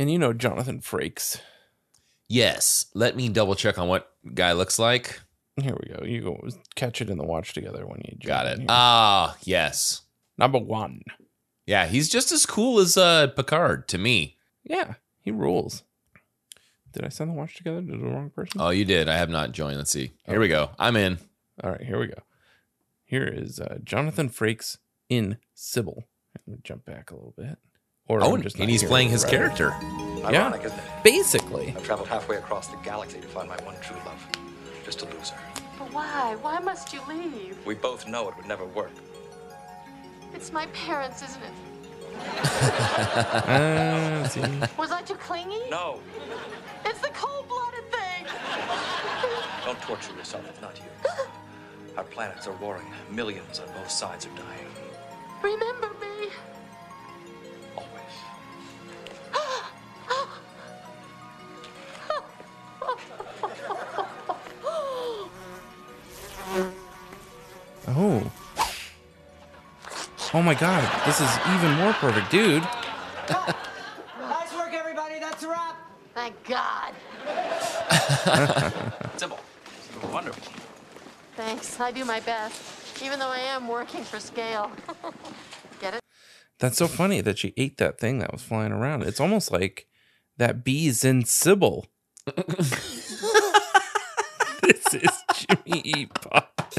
[0.00, 1.42] And you know Jonathan Frakes.
[2.26, 2.86] Yes.
[2.94, 5.20] Let me double check on what guy looks like.
[5.60, 6.06] Here we go.
[6.06, 8.60] You go catch it in the watch together when you Got it.
[8.70, 10.00] Ah, yes.
[10.38, 11.02] Number one.
[11.66, 14.38] Yeah, he's just as cool as uh Picard to me.
[14.64, 15.82] Yeah, he rules.
[16.92, 18.58] Did I send the watch together to the wrong person?
[18.58, 19.06] Oh, you did.
[19.06, 19.76] I have not joined.
[19.76, 20.12] Let's see.
[20.24, 20.70] Here we go.
[20.78, 21.18] I'm in.
[21.62, 22.22] All right, here we go.
[23.04, 24.78] Here is uh, Jonathan Frakes
[25.10, 26.04] in Sybil.
[26.46, 27.58] Let me jump back a little bit.
[28.10, 29.30] Or Oh, I'm just and not he's playing his right.
[29.30, 29.72] character.
[30.24, 30.84] Ironic, isn't it?
[31.04, 31.68] Basically.
[31.76, 34.26] I've traveled halfway across the galaxy to find my one true love,
[34.84, 35.40] just to lose her.
[35.78, 36.34] But why?
[36.42, 37.56] Why must you leave?
[37.64, 38.90] We both know it would never work.
[40.34, 41.52] It's my parents, isn't it?
[44.76, 45.60] Was I too clingy?
[45.70, 46.00] No,
[46.84, 48.26] It's the cold-blooded thing.
[49.64, 50.44] don't torture yourself.
[50.48, 50.84] It's not you.
[51.96, 52.86] Our planets are warring.
[53.08, 54.66] Millions on both sides are dying.
[55.42, 56.28] Remember me.
[70.32, 72.62] Oh my god, this is even more perfect, dude.
[72.62, 75.18] Nice work, everybody.
[75.18, 75.76] That's a wrap.
[76.14, 76.94] Thank God.
[79.16, 79.40] Sybil.
[79.80, 80.52] Sybil, wonderful.
[81.34, 81.80] Thanks.
[81.80, 84.70] I do my best, even though I am working for scale.
[85.80, 86.00] Get it?
[86.60, 89.02] That's so funny that she ate that thing that was flying around.
[89.02, 89.88] It's almost like
[90.36, 91.86] that bee's in Sybil.
[92.36, 92.84] this
[94.94, 96.72] is Jimmy Eat Pop.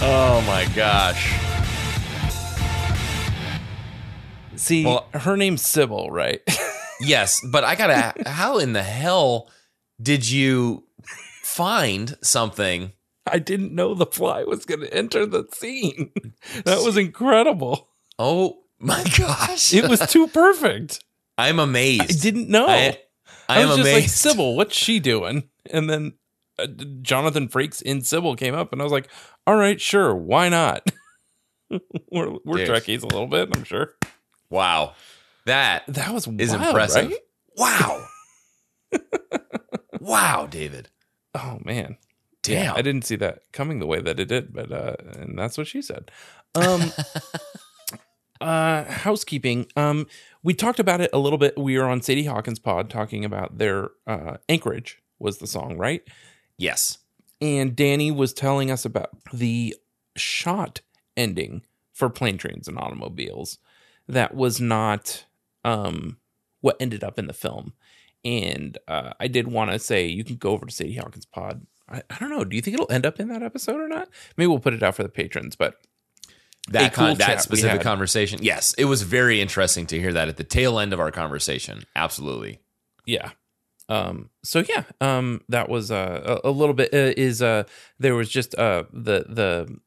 [0.00, 1.32] Oh my gosh.
[4.56, 6.40] See, Well- her name's Sybil, right?
[7.00, 8.28] Yes, but I gotta.
[8.28, 9.48] how in the hell
[10.02, 10.82] did you
[11.44, 12.90] find something?
[13.24, 16.10] I didn't know the fly was to enter the scene.
[16.64, 17.86] That was incredible.
[18.18, 19.72] Oh my gosh!
[19.72, 21.04] It was too perfect.
[21.38, 22.02] I'm amazed.
[22.02, 22.66] I didn't know.
[22.66, 22.98] I,
[23.48, 24.02] I, I am was just amazed.
[24.02, 25.48] like, Sybil, what's she doing?
[25.70, 26.14] And then
[26.58, 26.66] uh,
[27.02, 29.08] Jonathan Frakes in Sybil came up, and I was like,
[29.46, 30.88] all right, sure, why not?
[32.10, 32.68] we're we're Dude.
[32.68, 33.94] Trekkies a little bit, I'm sure.
[34.50, 34.94] wow,
[35.46, 37.10] that That was is wild, impressive.
[37.10, 37.18] right?
[37.56, 38.04] Wow,
[40.00, 40.90] wow, David.
[41.34, 41.96] Oh man,
[42.42, 42.76] Damn.
[42.76, 45.66] I didn't see that coming the way that it did, but uh, and that's what
[45.66, 46.10] she said.
[46.54, 46.92] Um,
[48.40, 49.66] uh, housekeeping.
[49.76, 50.06] Um,
[50.42, 51.58] we talked about it a little bit.
[51.58, 56.02] We were on Sadie Hawkins' pod talking about their uh, Anchorage was the song, right?
[56.58, 56.98] Yes.
[57.40, 59.76] and Danny was telling us about the
[60.16, 60.80] shot
[61.16, 63.58] ending for plane trains and automobiles
[64.08, 65.24] that was not
[65.64, 66.16] um
[66.60, 67.72] what ended up in the film
[68.24, 71.64] and uh, i did want to say you can go over to sadie hawkins pod
[71.88, 74.08] I, I don't know do you think it'll end up in that episode or not
[74.36, 75.74] maybe we'll put it out for the patrons but
[76.70, 78.40] That cool con- that specific conversation.
[78.42, 81.84] Yes, it was very interesting to hear that at the tail end of our conversation.
[81.96, 82.60] Absolutely.
[83.06, 83.30] yeah
[83.88, 87.64] um so yeah um that was uh, a, a little bit uh, is uh
[87.98, 89.78] there was just uh the the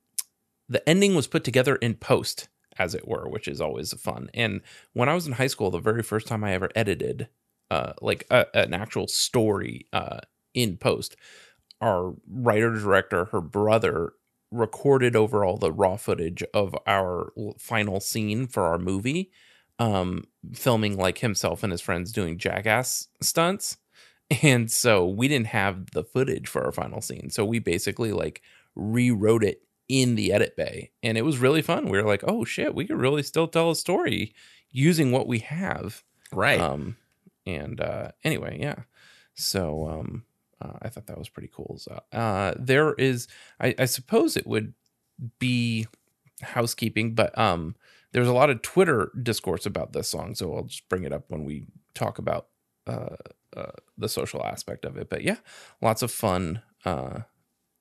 [0.70, 2.48] the ending was put together in post
[2.80, 4.30] as it were which is always fun.
[4.34, 4.62] And
[4.94, 7.28] when i was in high school the very first time i ever edited
[7.70, 10.20] uh like a, an actual story uh
[10.54, 11.16] in post
[11.82, 14.14] our writer director her brother
[14.52, 19.32] recorded over all the raw footage of our final scene for our movie
[19.80, 20.24] um
[20.54, 23.78] filming like himself and his friends doing jackass stunts
[24.42, 27.30] and so we didn't have the footage for our final scene.
[27.30, 28.42] So we basically like
[28.76, 30.92] rewrote it in the edit bay.
[31.04, 31.90] And it was really fun.
[31.90, 34.34] We were like oh shit we could really still tell a story
[34.72, 36.04] using what we have.
[36.32, 36.60] Right.
[36.60, 36.98] um
[37.46, 38.84] and uh anyway yeah.
[39.34, 40.24] So um
[40.62, 43.28] uh, i thought that was pretty cool so uh there is
[43.60, 44.74] I, I suppose it would
[45.40, 45.88] be
[46.42, 47.76] housekeeping but um
[48.12, 51.26] there's a lot of twitter discourse about this song so i'll just bring it up
[51.30, 51.66] when we
[51.96, 52.48] talk about
[52.92, 53.16] uh,
[53.60, 55.38] uh the social aspect of it but yeah
[55.82, 57.20] lots of fun uh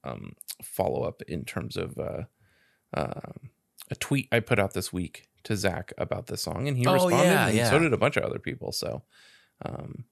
[0.04, 2.22] um follow up in terms of uh
[2.94, 3.50] um
[3.90, 6.94] a tweet i put out this week to zach about this song and he Oh,
[6.94, 7.70] responded yeah, and yeah.
[7.70, 9.02] so did a bunch of other people so
[9.64, 10.04] um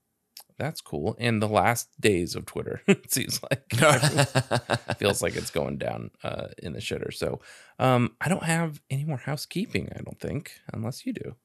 [0.58, 3.64] that's cool and the last days of twitter it seems like
[4.98, 7.12] feels like it's going down uh, in the shitter.
[7.14, 7.40] So
[7.78, 9.88] um, I don't have any more housekeeping.
[9.94, 11.36] I don't think, unless you do.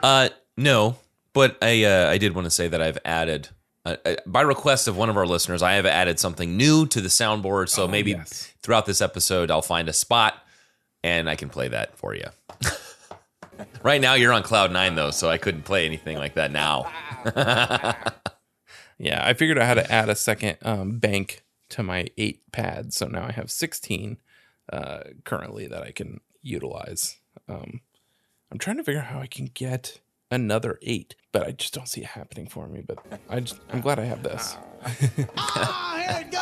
[0.00, 0.96] Uh, no,
[1.32, 3.48] but I uh, I did want to say that I've added.
[3.84, 7.00] Uh, uh, by request of one of our listeners, I have added something new to
[7.00, 7.68] the soundboard.
[7.68, 8.52] So Oh, maybe yes.
[8.62, 10.34] throughout this episode, I'll find a spot
[11.02, 12.26] and I can play that for you.
[13.82, 16.92] right now, you're on cloud nine though, so I couldn't play anything like that now.
[18.98, 22.96] Yeah, I figured out how to add a second um, bank to my eight pads.
[22.96, 24.18] So now I have 16
[24.72, 27.16] uh, currently that I can utilize.
[27.48, 27.80] Um,
[28.52, 29.98] I'm trying to figure out how I can get
[30.32, 32.82] another eight, but I just don't see it happening for me.
[32.84, 32.98] But
[33.28, 34.56] I just, I'm glad I have this.
[35.36, 36.32] Ah, here it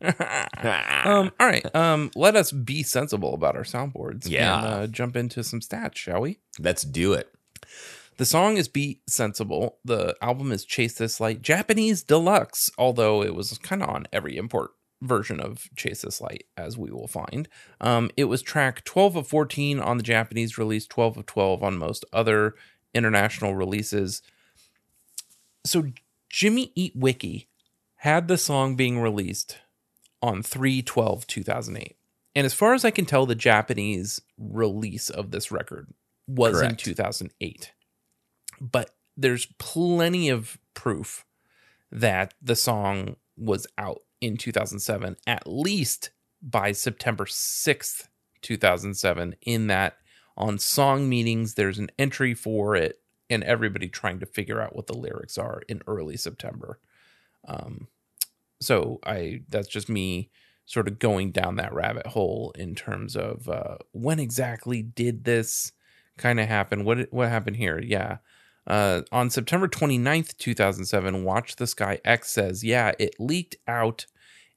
[1.06, 1.74] um, all right.
[1.74, 4.28] Um, let us be sensible about our soundboards.
[4.28, 4.56] Yeah.
[4.56, 6.38] And, uh, jump into some stats, shall we?
[6.58, 7.28] Let's do it.
[8.16, 9.78] The song is Be Sensible.
[9.84, 14.36] The album is Chase This Light Japanese Deluxe, although it was kind of on every
[14.36, 14.70] import
[15.00, 17.48] version of Chase This Light, as we will find.
[17.80, 21.78] Um, it was track 12 of 14 on the Japanese release, 12 of 12 on
[21.78, 22.54] most other
[22.94, 24.22] international releases.
[25.64, 25.84] So
[26.28, 27.48] Jimmy Eat Wiki
[27.96, 29.58] had the song being released
[30.22, 31.96] on 3 12 2008.
[32.34, 35.88] And as far as I can tell, the Japanese release of this record
[36.26, 37.72] was in 2008
[38.60, 41.24] but there's plenty of proof
[41.90, 46.10] that the song was out in 2007 at least
[46.42, 48.08] by September 6th
[48.42, 49.96] 2007 in that
[50.36, 53.00] on song meanings there's an entry for it
[53.30, 56.78] and everybody trying to figure out what the lyrics are in early September.
[57.46, 57.88] Um
[58.60, 60.30] so I that's just me
[60.66, 65.72] sort of going down that rabbit hole in terms of uh when exactly did this
[66.16, 66.84] kind of happen?
[66.84, 67.80] What what happened here?
[67.80, 68.18] Yeah
[68.68, 74.06] uh, on September 29th, 2007, Watch the Sky X says, Yeah, it leaked out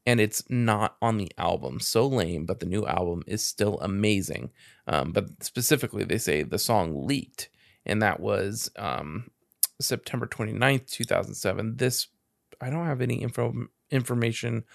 [0.06, 1.80] and it's not on the album.
[1.80, 4.52] So lame, but the new album is still amazing.
[4.88, 7.50] Um, but specifically, they say the song leaked,
[7.86, 9.30] and that was um,
[9.80, 11.78] September 29th, 2007.
[11.78, 12.08] This,
[12.60, 13.54] I don't have any info
[13.92, 14.66] information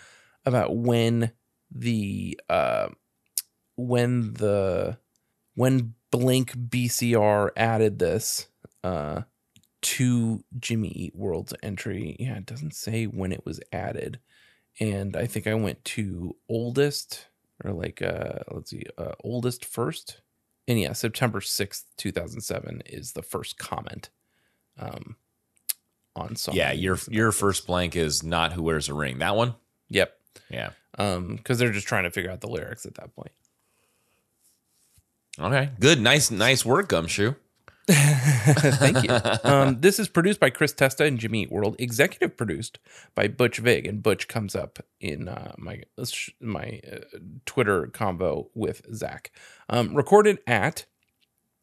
[0.45, 1.33] about when
[1.71, 2.89] the, uh,
[3.77, 4.99] when the,
[5.55, 8.47] when Blink BCR added this
[8.87, 9.23] uh
[9.83, 12.17] to Jimmy Eat World's entry.
[12.19, 14.19] Yeah, it doesn't say when it was added.
[14.81, 17.27] And I think I went to oldest
[17.65, 20.21] or like uh let's see, uh oldest first.
[20.69, 24.11] And yeah, September 6th, 2007 is the first comment
[24.79, 25.17] um
[26.15, 26.55] on song.
[26.57, 29.19] Yeah, your your first blank is not who wears a ring.
[29.19, 29.55] That one?
[29.89, 30.13] Yep.
[30.51, 30.71] Yeah.
[30.99, 33.33] Um cuz they're just trying to figure out the lyrics at that point.
[35.39, 35.71] Okay.
[35.81, 36.01] Good.
[36.01, 37.35] Nice nice work, Gumshoe.
[37.89, 39.11] Thank you.
[39.45, 42.79] Um, this is produced by Chris Testa and Jimmy Eat World, executive produced
[43.15, 45.83] by Butch Vig, and Butch comes up in uh, my
[46.41, 49.31] my uh, Twitter convo with Zach.
[49.69, 50.87] Um, recorded at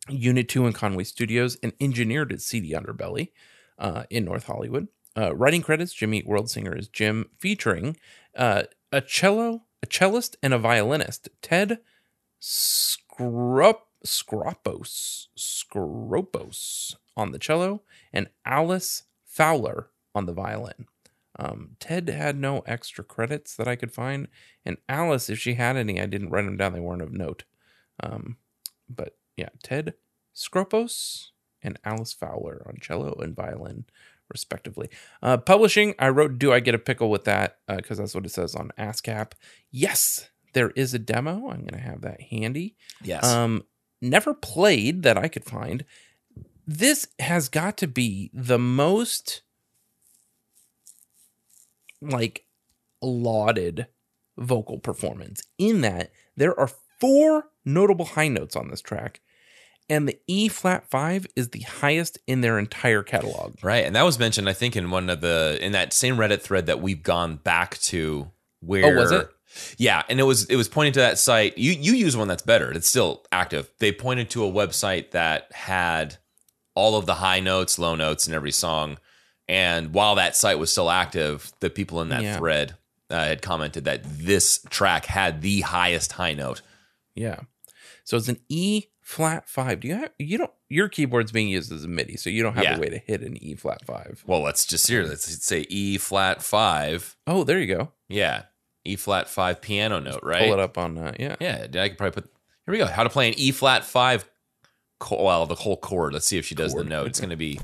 [0.07, 3.31] Unit Two in Conway Studios, and engineered at Seedy Underbelly
[3.77, 4.87] uh, in North Hollywood.
[5.17, 7.97] Uh, writing credits: Jimmy Eat World singer is Jim, featuring
[8.37, 11.29] uh, a cello, a cellist, and a violinist.
[11.41, 11.79] Ted
[12.39, 13.87] Scrup.
[14.05, 20.85] Scropos, Scropos on the cello, and Alice Fowler on the violin.
[21.39, 24.27] Um, Ted had no extra credits that I could find,
[24.65, 27.43] and Alice, if she had any, I didn't write them down; they weren't of note.
[28.01, 28.37] Um,
[28.87, 29.95] but yeah, Ted
[30.35, 31.29] Scropos
[31.63, 33.85] and Alice Fowler on cello and violin,
[34.29, 34.89] respectively.
[35.23, 38.29] Uh, publishing, I wrote, "Do I get a pickle with that?" Because that's what it
[38.31, 39.31] says on ASCAP.
[39.71, 41.49] Yes, there is a demo.
[41.49, 43.23] I'm going to have that handy Yes.
[43.25, 43.63] um
[44.03, 45.85] never played that i could find
[46.65, 49.41] this has got to be the most
[52.01, 52.45] like
[53.01, 53.87] lauded
[54.37, 56.69] vocal performance in that there are
[56.99, 59.21] four notable high notes on this track
[59.89, 63.85] and the e flat 5 is the highest in their entire catalog right.
[63.85, 66.67] And that was mentioned, I think, in one of the in that same Reddit thread
[66.67, 69.29] that we've gone back to where Oh, was it?
[69.77, 71.57] Yeah, and it was it was pointing to that site.
[71.57, 72.71] You you use one that's better.
[72.71, 73.69] It's still active.
[73.79, 76.17] They pointed to a website that had
[76.75, 78.97] all of the high notes, low notes in every song.
[79.47, 82.37] And while that site was still active, the people in that Yeah.
[82.37, 82.75] thread
[83.09, 86.61] uh, had commented that this track had the highest high note.
[87.15, 87.41] yeah
[88.05, 91.71] so it's an e flat 5 do you have you don't your keyboard's being used
[91.71, 92.77] as a midi so you don't have Yeah.
[92.77, 95.03] a way to hit an e flat 5 Well, let's just hear.
[95.03, 97.15] Let's say E flat five.
[97.27, 98.43] oh there you go Yeah,
[98.85, 100.19] E flat five piano note.
[100.23, 100.43] Right.
[100.43, 101.19] pull it up on that.
[101.19, 102.31] yeah Yeah, I could probably put.
[102.65, 102.85] Here we go.
[102.85, 104.29] How to play an E flat five.
[105.01, 106.13] cho- Well, the whole chord.
[106.13, 106.85] Let's see if she does Chord.
[106.85, 107.07] the note.
[107.07, 107.59] It's going to be.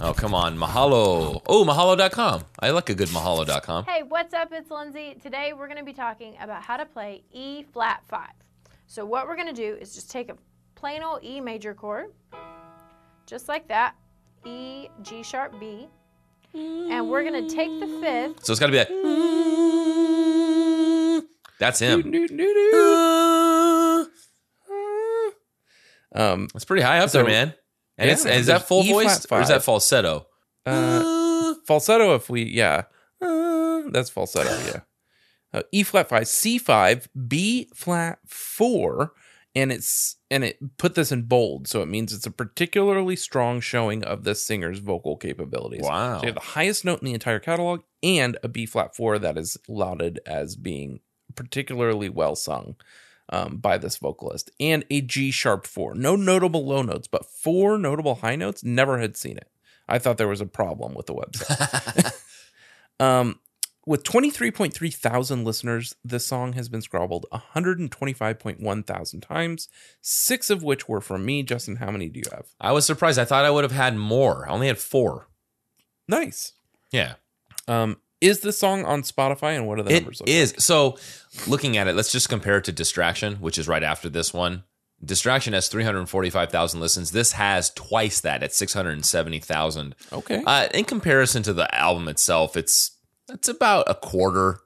[0.00, 0.58] Oh, come on.
[0.58, 1.40] Mahalo.
[1.46, 2.44] Oh, mahalo.com.
[2.60, 3.84] I like a good mahalo.com.
[3.84, 4.48] Hey, what's up?
[4.52, 5.16] It's Lindsay.
[5.22, 8.28] Today we're going to be talking about how to play E flat 5.
[8.86, 10.36] So, what we're going to do is just take a
[10.74, 12.06] plain old E major chord,
[13.26, 13.94] just like that
[14.44, 15.88] E, G sharp, B,
[16.52, 18.44] and we're going to take the fifth.
[18.44, 18.90] So it's got to be that.
[21.58, 22.02] That's him.
[26.14, 27.54] um That's pretty high up So- there, man.
[27.96, 30.26] And Yeah, it's, is that full E flat voiced or is that falsetto?
[30.66, 32.84] uh falsetto if we yeah
[33.20, 34.80] uh, that's falsetto yeah
[35.52, 39.12] uh, e flat 5 c5 b flat 4
[39.54, 43.60] and it's and it put this in bold, so it means it's a particularly strong
[43.60, 45.82] showing of this singer's vocal capabilities.
[45.84, 46.16] Wow.
[46.16, 49.16] So you have the highest note in the entire catalog and a B flat four
[49.20, 51.00] that is lauded as being
[51.34, 52.76] particularly well sung
[53.28, 55.94] um, by this vocalist, and a G sharp four.
[55.94, 58.62] No notable low notes, but four notable high notes.
[58.62, 59.48] Never had seen it.
[59.88, 62.12] I thought there was a problem with the website.
[63.00, 63.38] um,
[63.86, 69.68] with 23.3 thousand listeners, the song has been scrobbled 125.1 thousand times,
[70.00, 71.42] six of which were from me.
[71.42, 72.46] Justin, how many do you have?
[72.60, 73.18] I was surprised.
[73.18, 74.48] I thought I would have had more.
[74.48, 75.28] I only had four.
[76.08, 76.52] Nice.
[76.90, 77.14] Yeah.
[77.68, 80.20] Um, is this song on Spotify and what are the It numbers?
[80.20, 80.54] look is.
[80.58, 80.98] So
[81.46, 84.64] looking at it, let's just compare it to Distraction, which is right after this one.
[85.04, 87.10] Distraction has 345,000 listens.
[87.10, 89.94] This has twice that at 670,000.
[90.10, 90.12] like?
[90.12, 90.42] Okay.
[90.46, 92.92] Uh, in comparison to the album itself, it's
[93.30, 94.60] it's about a quarter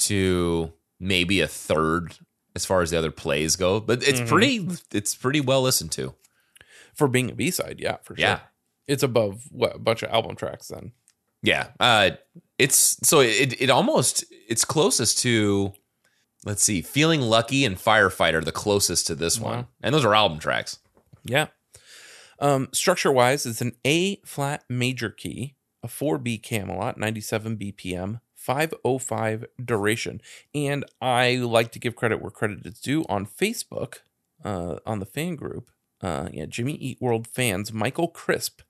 [0.00, 2.14] to maybe a third
[2.54, 4.28] as far as the other plays go, but it's Mhm.
[4.28, 6.14] pretty it's pretty well listened to.
[6.94, 8.20] for being a B side, yeah, for sure.
[8.26, 8.40] Yeah.
[8.86, 10.92] It's above what a bunch of album tracks then.
[11.42, 11.68] Yeah.
[11.78, 12.10] Uh
[12.58, 15.72] it's so it it almost it's closest to
[16.44, 19.66] let's see, Feeling Lucky and Firefighter the closest to this one.
[19.82, 20.78] And those are album tracks.
[21.24, 21.48] Yeah.
[22.38, 29.44] Um, structure wise, it's an A flat major key, a 4B Camelot, 97 BPM, 505
[29.62, 30.22] duration.
[30.54, 33.98] And I like to give credit where credit is due on Facebook,
[34.42, 35.70] uh, on the fan group.
[36.00, 38.62] Uh, yeah, Jimmy Eat World fans, Michael Crisp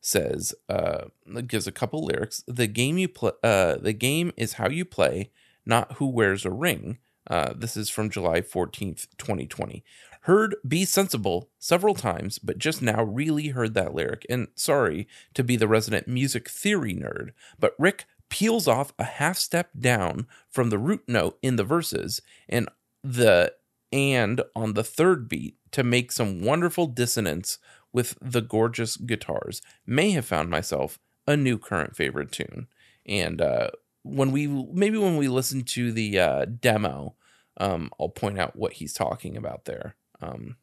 [0.00, 1.06] says, uh,
[1.46, 2.42] gives a couple lyrics.
[2.46, 5.30] The game you play, uh, the game is how you play,
[5.66, 6.98] not who wears a ring.
[7.26, 9.84] Uh, this is from July 14th, 2020.
[10.22, 14.26] Heard Be Sensible several times, but just now really heard that lyric.
[14.28, 19.38] And sorry to be the resident music theory nerd, but Rick peels off a half
[19.38, 22.68] step down from the root note in the verses and
[23.02, 23.52] the
[23.92, 27.58] and on the third beat to make some wonderful dissonance
[27.92, 29.62] with the gorgeous guitars.
[29.86, 32.68] May have found myself a new current favorite tune.
[33.06, 33.70] And uh,
[34.02, 37.14] when we maybe when we listen to the uh, demo,
[37.58, 39.96] um, I'll point out what he's talking about there.
[40.20, 40.56] Um,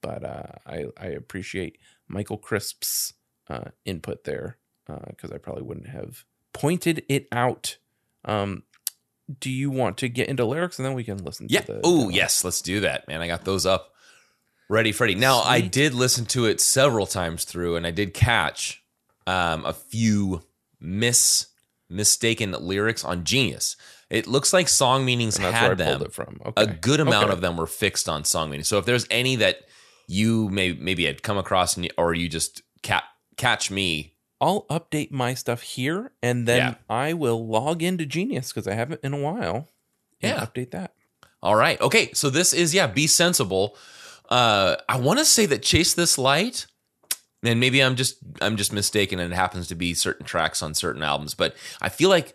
[0.00, 3.14] but uh, I I appreciate Michael Crisp's
[3.48, 7.78] uh, input there uh, because I probably wouldn't have pointed it out.
[8.24, 8.64] Um,
[9.40, 11.46] do you want to get into lyrics and then we can listen?
[11.48, 11.64] Yeah.
[11.84, 12.44] Oh, yes.
[12.44, 13.20] Let's do that, man.
[13.20, 13.92] I got those up
[14.68, 15.14] ready, Freddie.
[15.14, 18.82] Now, I did listen to it several times through, and I did catch
[19.26, 20.42] um, a few
[20.80, 21.46] miss
[21.88, 23.76] mistaken lyrics on Genius.
[24.10, 26.10] It looks like song meanings And that's where I had them.
[26.10, 26.40] from.
[26.56, 27.32] A good amount Okay.
[27.34, 28.68] of them were fixed on song meanings.
[28.68, 29.60] So if there's any that
[30.06, 33.04] you may maybe had come across, and or you just ca-
[33.36, 34.11] catch me,
[34.42, 36.74] I'll update my stuff here and then Yeah.
[36.90, 39.68] I will log into Genius because I haven't in a while.
[40.20, 40.44] And Yeah.
[40.44, 40.92] update that.
[41.42, 41.80] All right.
[41.80, 42.10] Okay.
[42.12, 42.86] So this is yeah.
[42.88, 43.76] Be sensible.
[44.28, 46.66] Uh, I want to say that chase this light,
[47.42, 50.74] and maybe I'm just I'm just mistaken, and it happens to be certain tracks on
[50.74, 52.34] certain albums, but I feel like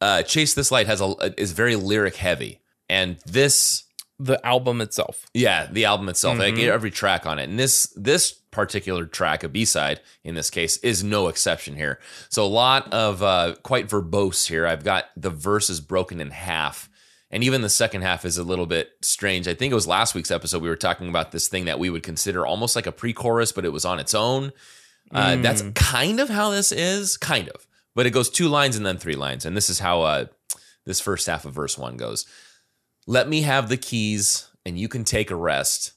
[0.00, 3.84] uh, chase this light has a is very lyric heavy, and this
[4.20, 5.26] The album itself.
[5.32, 6.68] yeah the album itself like Mhm.
[6.68, 10.78] every track on it, and this this particular track a B side in this case
[10.78, 12.00] is no exception here.
[12.28, 14.66] So a lot of uh, quite verbose here.
[14.66, 16.88] I've got the verses broken in half
[17.30, 19.46] and even the second half is a little bit strange.
[19.46, 21.90] I think it was last week's episode we were talking about this thing that we
[21.90, 24.50] would consider almost like a pre-chorus, but it was on its own.
[25.14, 25.42] Uh, Mm.
[25.42, 28.96] That's kind of how this is, kind of, but it goes two lines and then
[28.96, 30.24] three lines, and this is how uh,
[30.86, 32.24] this first half of verse one goes.
[33.08, 35.92] Let me have the keys, and you can take a rest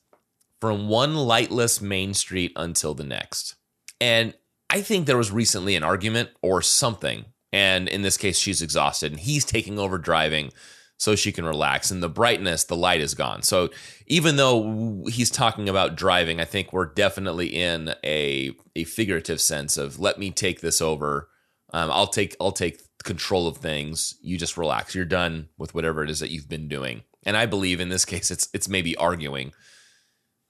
[0.62, 3.56] from one lightless main street until the next.
[4.00, 4.34] And
[4.70, 9.12] I think there was recently an argument or something, and in this case, she's exhausted,
[9.12, 10.54] and he's taking over driving
[10.98, 11.92] so she can relax.
[11.92, 13.42] And the brightness, the light is gone.
[13.42, 13.72] So
[14.08, 19.76] even though he's talking about driving, I think we're definitely in a a figurative sense
[19.76, 21.28] of let me take this over.
[21.74, 24.16] Um, I'll take I'll take control of things.
[24.22, 24.96] You just relax.
[24.96, 27.04] You're done with whatever it is that you've been doing.
[27.24, 29.54] And I believe in this case, it's it's maybe arguing.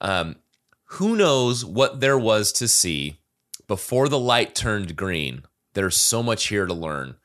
[0.00, 0.36] Um,
[0.84, 3.20] who knows what there was to see
[3.66, 5.44] before the light turned green?
[5.74, 7.16] There's so much here to learn.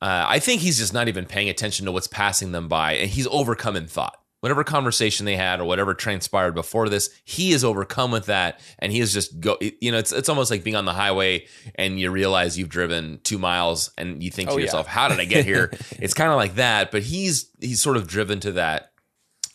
[0.00, 3.10] Uh, I think he's just not even paying attention to what's passing them by, and
[3.10, 4.19] he's overcome in thought.
[4.40, 8.90] Whatever conversation they had or whatever transpired before this, he is overcome with that, and
[8.90, 9.58] he is just go.
[9.80, 13.20] You know, it's it's almost like being on the highway and you realize you've driven
[13.22, 14.64] two miles, and you think to Oh, yeah.
[14.64, 17.96] yourself, "How did I get here?" it's kind of like that, but he's he's sort
[17.98, 18.92] of driven to that.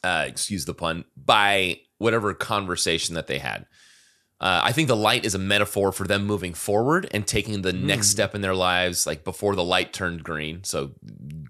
[0.04, 3.66] Uh, excuse the pun by whatever conversation that they had.
[4.46, 7.72] Uh, I think the light is a metaphor for them moving forward and taking the
[7.72, 7.88] Hmm.
[7.88, 10.64] next step in their lives, like before the light turned green.
[10.64, 10.92] So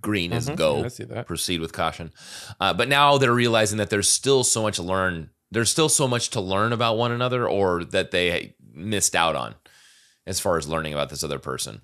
[0.02, 0.56] green is Mhm.
[0.56, 1.28] go, Yeah, I see that.
[1.28, 2.14] proceed with caution.
[2.62, 6.08] Uh, but now they're realizing that there's still so much to learn there's still so
[6.08, 9.56] much to learn about one another or that they missed out on
[10.26, 11.82] as far as learning about this other person.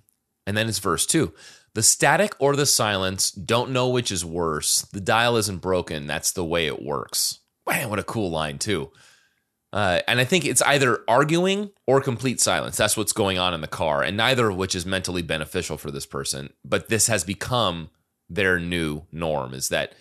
[0.47, 1.33] And then it's verse two.
[1.75, 4.81] The static or the silence, don't know which is worse.
[4.91, 6.07] The dial isn't broken.
[6.07, 7.39] That's the way it works.
[7.67, 8.91] Man, what a cool line, too.
[9.73, 12.75] Uh, and I think it's either arguing or complete silence.
[12.75, 15.91] That's what's going on in the car, and neither of which is mentally beneficial for
[15.91, 16.51] this person.
[16.65, 17.89] But this has become
[18.29, 19.93] their new norm is that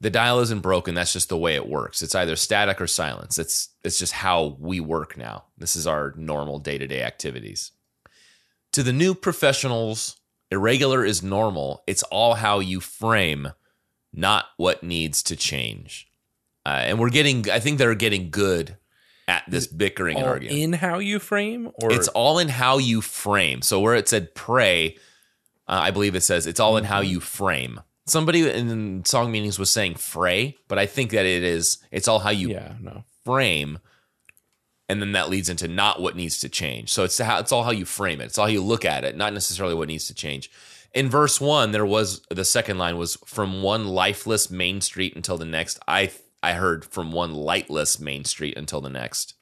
[0.00, 0.94] the dial isn't broken.
[0.94, 2.02] That's just the way it works.
[2.02, 3.38] It's either static or silence.
[3.38, 5.44] It's it's just how we work now.
[5.58, 7.72] This is our normal day to day activities.
[8.72, 10.16] To the new professionals,
[10.50, 11.82] irregular is normal.
[11.86, 13.52] It's all how you frame,
[14.12, 16.08] not what needs to change.
[16.64, 18.76] Uh, and we're getting, I think they're getting good
[19.30, 20.58] at this bickering and arguing.
[20.58, 23.62] in how you frame, or It's all in how you frame.
[23.62, 24.96] So where it said pray,
[25.68, 27.10] uh, I believe it says it's all in how Mm-hmm.
[27.12, 27.80] you frame.
[28.06, 32.18] Somebody in song meanings was saying fray, but I think that it is it's all
[32.18, 33.78] how you yeah, no, frame,
[34.88, 36.90] and then that leads into not what needs to change.
[36.92, 38.24] So it's how it's all how you frame it.
[38.24, 40.50] It's all how you look at it, not necessarily what needs to change.
[40.92, 45.38] In verse one, there was the second line was from one lifeless main street until
[45.38, 45.78] the next.
[45.86, 46.10] I
[46.42, 49.34] I heard from one lightless main street until the next.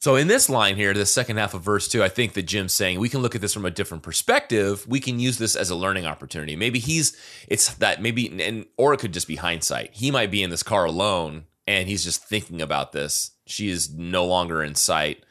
[0.00, 2.72] So in this line here, the second half of verse two, I think that Jim's
[2.72, 4.86] saying we can look at this from a different perspective.
[4.88, 6.56] We can use this as a learning opportunity.
[6.56, 7.14] Maybe he's
[7.48, 9.90] it's that maybe and or it could just be hindsight.
[9.92, 13.32] He might be in this car alone and he's just thinking about this.
[13.46, 15.24] She is no longer in sight.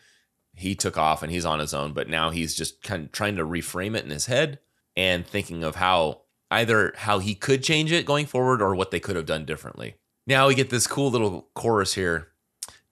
[0.53, 3.37] He took off and he's on his own, but now he's just kind of trying
[3.37, 4.59] to reframe it in his head
[4.95, 8.99] and thinking of how either how he could change it going forward or what they
[8.99, 9.95] could have done differently.
[10.29, 12.27] Now we get this cool little chorus here.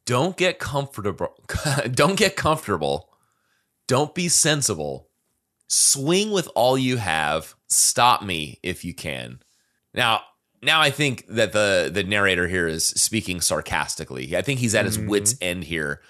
[0.08, 1.36] Don't get comfortable
[1.92, 3.10] don't get comfortable.
[3.88, 5.10] Don't be sensible.
[5.68, 7.54] Swing with all you have.
[7.68, 9.40] Stop me if you can.
[9.94, 10.22] Now
[10.64, 14.36] now i think that the the narrator here is speaking sarcastically.
[14.36, 16.02] I think he's at his wits end here.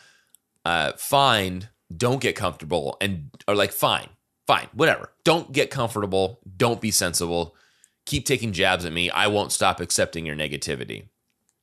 [0.63, 4.07] Uh find don't get comfortable and or like fine
[4.46, 5.12] fine whatever.
[5.25, 6.39] Don't get comfortable.
[6.56, 7.54] Don't be sensible.
[8.06, 9.10] Keep taking jabs at me.
[9.10, 11.10] I won't stop accepting your negativity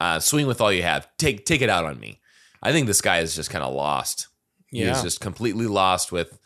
[0.05, 1.09] uh, swing with all you have.
[1.17, 2.21] Take take it out on me.
[2.63, 4.29] I think this guy is just kind of lost.
[4.71, 4.93] Yeah.
[4.93, 6.39] is just completely lost with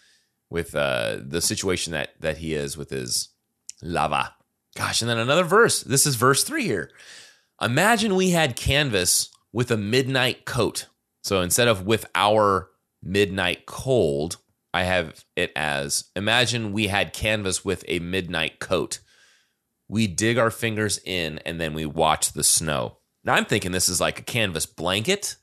[0.48, 3.30] with uh, the situation that that he is with his
[3.82, 4.34] lava.
[4.76, 5.82] Gosh, and then another verse.
[5.82, 6.90] This is verse three here.
[7.60, 10.86] Imagine we had canvas with a midnight coat.
[11.24, 12.70] So instead of with our
[13.02, 14.36] midnight cold,
[14.72, 19.00] I have it as imagine we had canvas with a midnight coat.
[19.88, 22.97] We dig our fingers in and then we watch the snow.
[23.28, 25.36] Now I'm thinking this is like a canvas blanket.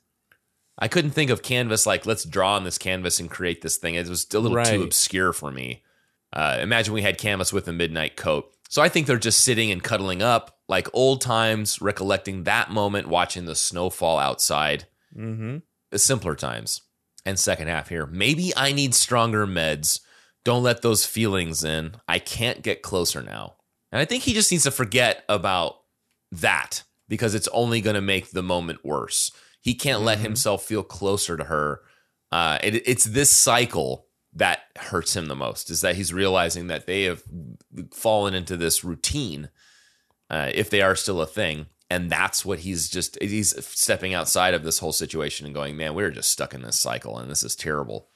[0.76, 3.94] I couldn't think of canvas like let's draw on this canvas and create this thing.
[3.94, 4.66] It was a little Right.
[4.66, 5.84] too obscure for me.
[6.32, 8.52] Uh, imagine we had canvas with a midnight coat.
[8.68, 13.06] So I think they're just sitting and cuddling up like old times, recollecting that moment,
[13.06, 14.88] watching the snow fall outside.
[15.16, 15.58] mm-hmm.
[15.94, 16.82] Simpler times.
[17.24, 20.00] And second half here, maybe I need stronger meds.
[20.44, 21.94] Don't let those feelings in.
[22.08, 23.54] I can't get closer now.
[23.92, 25.76] And I think he just needs to forget about
[26.32, 29.30] that because it's only going to make the moment worse.
[29.60, 31.80] He can't let himself feel closer to her.
[32.30, 36.86] Uh, it, it's this cycle that hurts him the most is that he's realizing that
[36.86, 37.22] they have
[37.90, 39.48] fallen into this routine
[40.28, 44.54] uh, if they are still a thing and that's what he's just he's stepping outside
[44.54, 47.42] of this whole situation and going man we're just stuck in this cycle and this
[47.42, 48.08] is terrible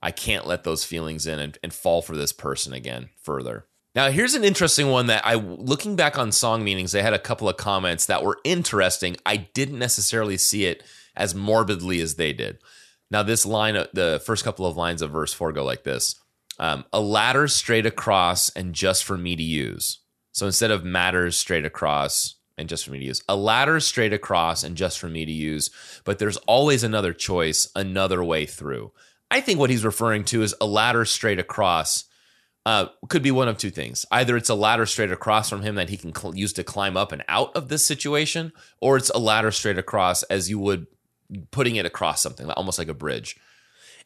[0.00, 4.10] i can't let those feelings in and, and fall for this person again further now
[4.10, 7.48] here's an interesting one that i looking back on song meanings they had a couple
[7.48, 10.84] of comments that were interesting i didn't necessarily see it
[11.16, 12.58] as morbidly as they did
[13.10, 16.14] now this line the first couple of lines of verse 4 go like this
[16.58, 19.98] um, a ladder straight across and just for me to use
[20.36, 24.12] so instead of matters straight across and just for me to use, a ladder straight
[24.12, 25.70] across and just for me to use,
[26.04, 28.92] but there's always another choice, another way through.
[29.30, 32.04] I think what he's referring to is a ladder straight across.
[32.66, 34.04] Uh, could be one of two things.
[34.10, 36.96] Either it's a ladder straight across from him that he can cl- use to climb
[36.96, 40.88] up and out of this situation, or it's a ladder straight across as you would
[41.52, 43.36] putting it across something, almost like a bridge.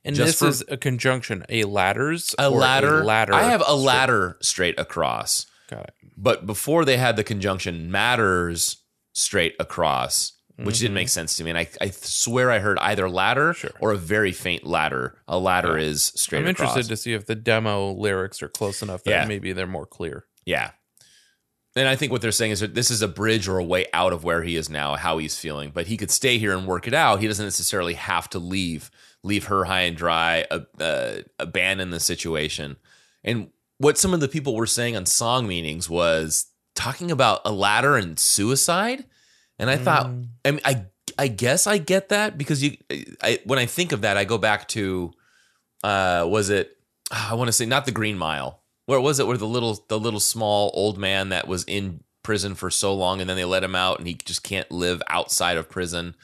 [0.05, 3.03] And Just this for- is a conjunction, a ladders, A or ladder.
[3.03, 3.33] ladder.
[3.33, 5.47] I have a straight- ladder straight across.
[5.71, 5.95] Got it.
[6.19, 8.77] But before they had the conjunction matters
[9.15, 10.33] straight across,
[10.65, 11.51] which didn't make sense to me.
[11.51, 13.71] And I, I swear I heard either ladder Sure.
[13.81, 15.17] or a very faint ladder.
[15.29, 16.71] A ladder is straight I'm across.
[16.71, 19.25] interested to see if the demo lyrics are close enough that Yeah.
[19.27, 20.27] maybe they're more clear.
[20.45, 20.73] yeah.
[21.77, 23.87] And I think what they're saying is that this is a bridge or a way
[23.93, 25.71] out of where he is now, how he's feeling.
[25.73, 27.21] But he could stay here and work it out.
[27.21, 28.91] He doesn't necessarily have to leave,
[29.23, 32.77] leave her high and dry, uh, uh, abandon the situation.
[33.23, 37.53] And what some of the people were saying on song meanings was talking about a
[37.53, 39.05] ladder and suicide.
[39.61, 40.07] And I thought,
[40.45, 40.87] I mean, I
[41.19, 42.77] I guess I get that because you
[43.23, 45.13] I when I think of that I go back to
[45.85, 46.77] uh was it
[47.11, 48.63] I want to say not the Green Mile.
[48.87, 52.55] Where was it where the little the little small old man that was in prison
[52.55, 55.57] for so long and then they let him out and he just can't live outside
[55.57, 56.15] of prison.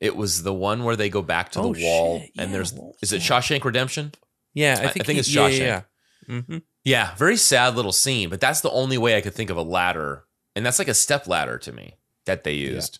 [0.00, 2.30] It was the one where they go back to Oh, the wall shit.
[2.38, 3.22] and Yeah, there's is it?
[3.22, 4.12] Shawshank Redemption?
[4.54, 5.58] Yeah, I I- I think, think he- it's Shawshank.
[5.60, 5.82] Yeah,
[6.28, 6.40] yeah.
[6.42, 9.56] hmm Yeah, very sad little scene, but that's the only way I could think of
[9.56, 10.24] a ladder.
[10.56, 11.94] And that's like a step ladder to me
[12.26, 12.98] that they used.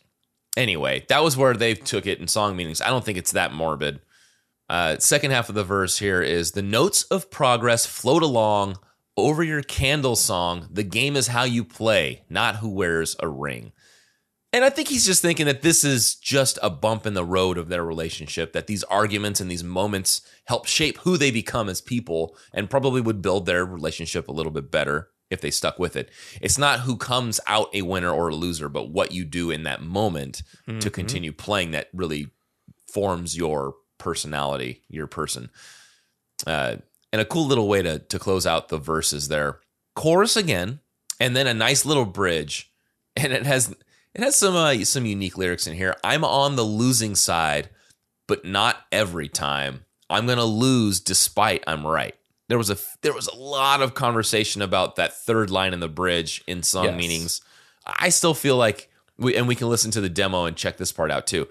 [0.56, 2.80] Anyway, that was where they took it in song meanings.
[2.80, 4.00] I don't think it's that morbid.
[4.68, 8.76] Uh, second half of the verse here is the notes of progress float along
[9.16, 10.68] over your candle song.
[10.70, 13.72] The game is how you play, not who wears a ring.
[14.54, 17.56] And I think he's just thinking that this is just a bump in the road
[17.56, 21.80] of their relationship, that these arguments and these moments help shape who they become as
[21.80, 25.96] people and probably would build their relationship a little bit better if they stuck with
[25.96, 26.10] it.
[26.40, 29.64] It's not who comes out a winner or a loser, but what you do in
[29.64, 30.42] that moment
[30.80, 32.28] to continue playing that really
[32.86, 35.50] forms your personality, your person.
[36.46, 36.76] Uh,
[37.12, 39.60] and a cool little way to to close out the verses there.
[39.94, 40.80] Chorus again,
[41.20, 42.70] and then a nice little bridge,
[43.16, 43.74] and it has
[44.14, 45.96] it has some uh, some unique lyrics in here.
[46.04, 47.70] I'm on the losing side,
[48.26, 49.84] but not every time.
[50.10, 52.14] I'm gonna lose despite I'm right.
[52.52, 55.88] There was a there was a lot of conversation about that third line in the
[55.88, 56.96] bridge in song Yes.
[56.98, 57.40] meanings.
[57.86, 60.92] I still feel like we and we can listen to the demo and check this
[60.92, 61.48] part out too.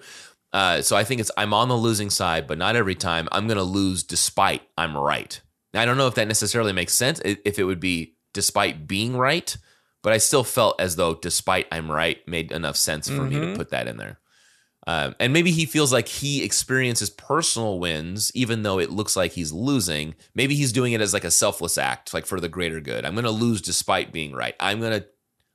[0.52, 3.26] Uh, so I think it's I'm on the losing side, but not every time.
[3.32, 5.40] I'm going to lose despite I'm right.
[5.74, 7.20] I don't know if that necessarily makes sense.
[7.24, 9.56] If it would be despite being right,
[10.04, 13.56] but I still felt as though despite I'm right made enough sense for me to
[13.56, 14.20] put that in there.
[14.86, 19.32] Um, and maybe he feels like he experiences personal wins, even though it looks like
[19.32, 20.14] he's losing.
[20.34, 23.04] Maybe he's doing it as like a selfless act, like for the greater good.
[23.04, 24.56] I'm going to lose despite being right.
[24.58, 25.06] I'm going to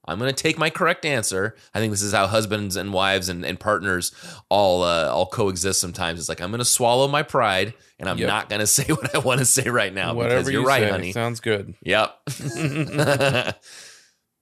[0.09, 1.57] I'm going to take my correct answer.
[1.73, 4.13] I think this is how husbands and wives and, and partners
[4.47, 6.19] all uh, all coexist sometimes.
[6.21, 8.27] It's like I'm going to swallow my pride and I'm Yep.
[8.29, 10.67] not going to say what I want to say right now Whatever because you're you
[10.67, 11.11] right, say, honey.
[11.11, 11.75] Sounds good.
[11.81, 12.17] Yep.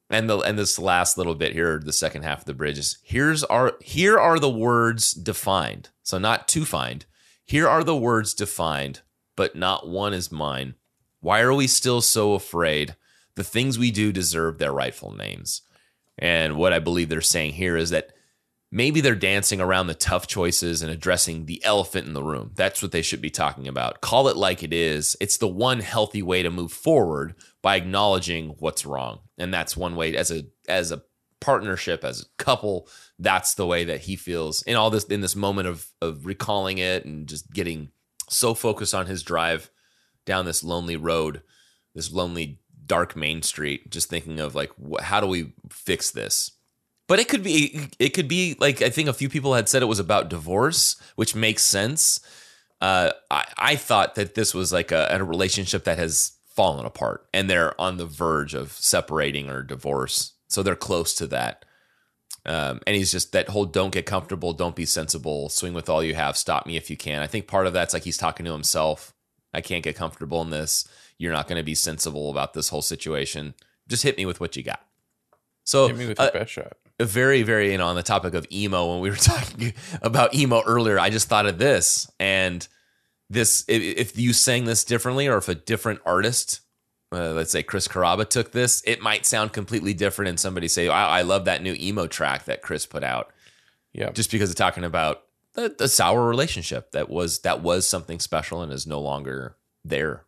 [0.09, 2.97] and the and this last little bit here, the second half of the bridge is
[3.03, 5.89] here's our here are the words defined.
[6.03, 7.05] So not to find.
[7.45, 9.01] Here are the words defined,
[9.35, 10.75] but not one is mine.
[11.19, 12.95] Why are we still so afraid?
[13.35, 15.61] The things we do deserve their rightful names.
[16.17, 18.11] And what I believe they're saying here is that
[18.71, 22.51] maybe they're dancing around the tough choices and addressing the elephant in the room.
[22.55, 24.01] That's what they should be talking about.
[24.01, 25.17] Call it like it is.
[25.19, 27.35] It's the one healthy way to move forward
[27.65, 29.21] by acknowledging what's wrong.
[29.39, 31.01] And that's one way as a as a
[31.41, 35.35] partnership as a couple, that's the way that he feels in all this in this
[35.35, 37.89] moment of of recalling it and just getting
[38.29, 39.71] so focused on his drive
[40.27, 41.41] down this lonely road,
[41.95, 46.51] this lonely dark main street, just thinking of like wh- how do we fix this?
[47.07, 49.81] But it could be it could be like I think a few people had said
[49.81, 52.19] it was about divorce, which makes sense.
[52.79, 57.27] Uh, I I thought that this was like a, a relationship that has fallen apart
[57.33, 61.65] and they're on the verge of separating or divorce, so they're close to that.
[62.45, 66.03] Um, and he's just that whole "don't get comfortable, don't be sensible, swing with all
[66.03, 68.45] you have, stop me if you can." I think part of that's like he's talking
[68.45, 69.13] to himself.
[69.53, 70.87] I can't get comfortable in this.
[71.17, 73.53] You're not going to be sensible about this whole situation.
[73.87, 74.81] Just hit me with what you got.
[75.63, 76.73] So Hit me with uh, best shot.
[76.99, 80.61] very very you know on the topic of emo when we were talking about emo
[80.63, 82.67] earlier i just thought of this and
[83.29, 86.61] this if, if you sang this differently or if a different artist
[87.11, 90.87] uh, let's say chris carrabba took this it might sound completely different and somebody say
[90.87, 93.31] I, I love that new emo track that chris put out
[93.93, 94.11] Yeah.
[94.11, 98.61] just because it's talking about the, the sour relationship that was that was something special
[98.61, 100.25] and is no longer there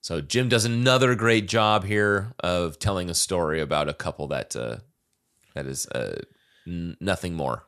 [0.00, 4.54] so jim does another great job here of telling a story about a couple that
[4.56, 4.76] uh,
[5.54, 6.20] that is uh,
[6.66, 7.64] n- nothing more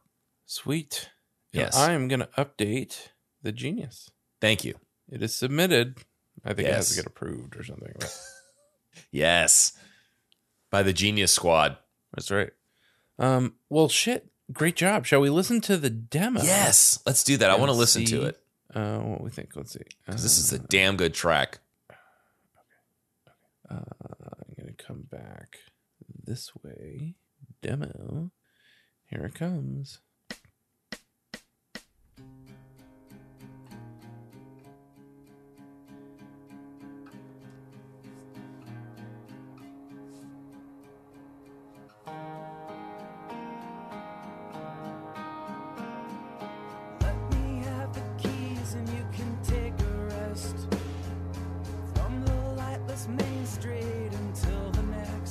[0.48, 1.10] Sweet.
[1.52, 1.76] Yes.
[1.76, 3.08] I'm going to update
[3.42, 4.10] the genius.
[4.40, 4.74] Thank you
[5.10, 5.98] It is submitted.
[6.44, 7.94] I think it has to get approved or something.
[9.10, 9.72] yes
[10.70, 11.76] by the genius squad
[12.14, 12.50] That's right.
[13.18, 13.54] Um.
[13.70, 14.26] Well, shit.
[14.52, 15.06] Great job.
[15.06, 16.40] Shall we listen to the demo?
[16.42, 18.38] yes let's do that i want to listen to it
[18.74, 19.56] Uh, what we think?
[19.56, 19.80] Let's see.
[20.06, 21.58] Uh, this is a damn good track
[23.68, 23.82] I'm
[24.56, 25.58] gonna come back
[26.24, 27.14] this way.
[27.62, 28.30] Demo.
[29.06, 30.00] Here it comes.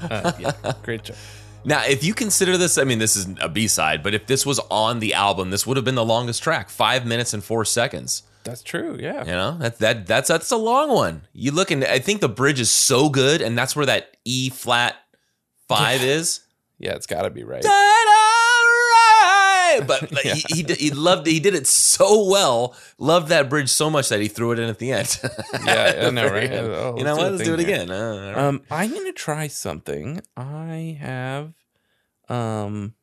[0.00, 0.52] Uh, yeah.
[0.82, 1.16] Great job.
[1.64, 4.46] Now, if you consider this, I mean, this is a B side, but if this
[4.46, 7.64] was on the album, this would have been the longest track, five minutes and four
[7.64, 8.22] seconds.
[8.44, 8.96] That's true.
[8.98, 9.24] Yeah.
[9.24, 11.22] You know, that that that's that's a long one.
[11.34, 14.48] You look and I think the bridge is so good, and that's where that E
[14.48, 14.96] flat
[15.66, 16.40] five is.
[16.78, 17.64] Yeah, it's got to be right.
[17.64, 18.27] Alright!
[19.86, 23.88] But like, he, he he loved he did it so well, loved that bridge so
[23.90, 25.20] much that he threw it in at the end.
[25.64, 26.50] Yeah, I know, right?
[26.52, 27.32] Oh, you know let's do what?
[27.32, 27.68] Let's do it here.
[27.68, 27.90] again.
[27.90, 28.36] Uh, right.
[28.36, 30.20] Um, I'm gonna try something.
[30.36, 31.52] I have
[32.28, 32.94] um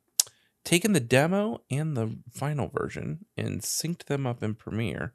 [0.63, 5.13] taken the demo and the final version and synced them up in Premiere.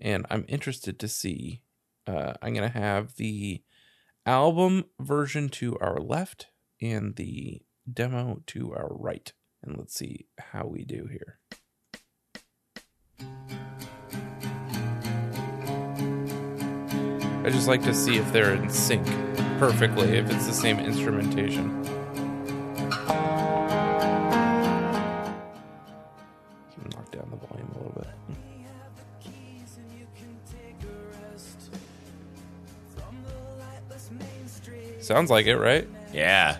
[0.00, 1.62] and I'm interested to see.
[2.06, 3.62] Uh, I'm gonna have the
[4.26, 6.48] album version to our left
[6.80, 11.38] and the demo to our right, and let's see how we do here.
[17.44, 19.04] I just like to see if they're in sync
[19.58, 21.82] perfectly, if it's the same instrumentation.
[26.92, 28.08] Knock down the volume a little bit.
[35.00, 35.88] Sounds like it, right?
[36.12, 36.58] Yeah.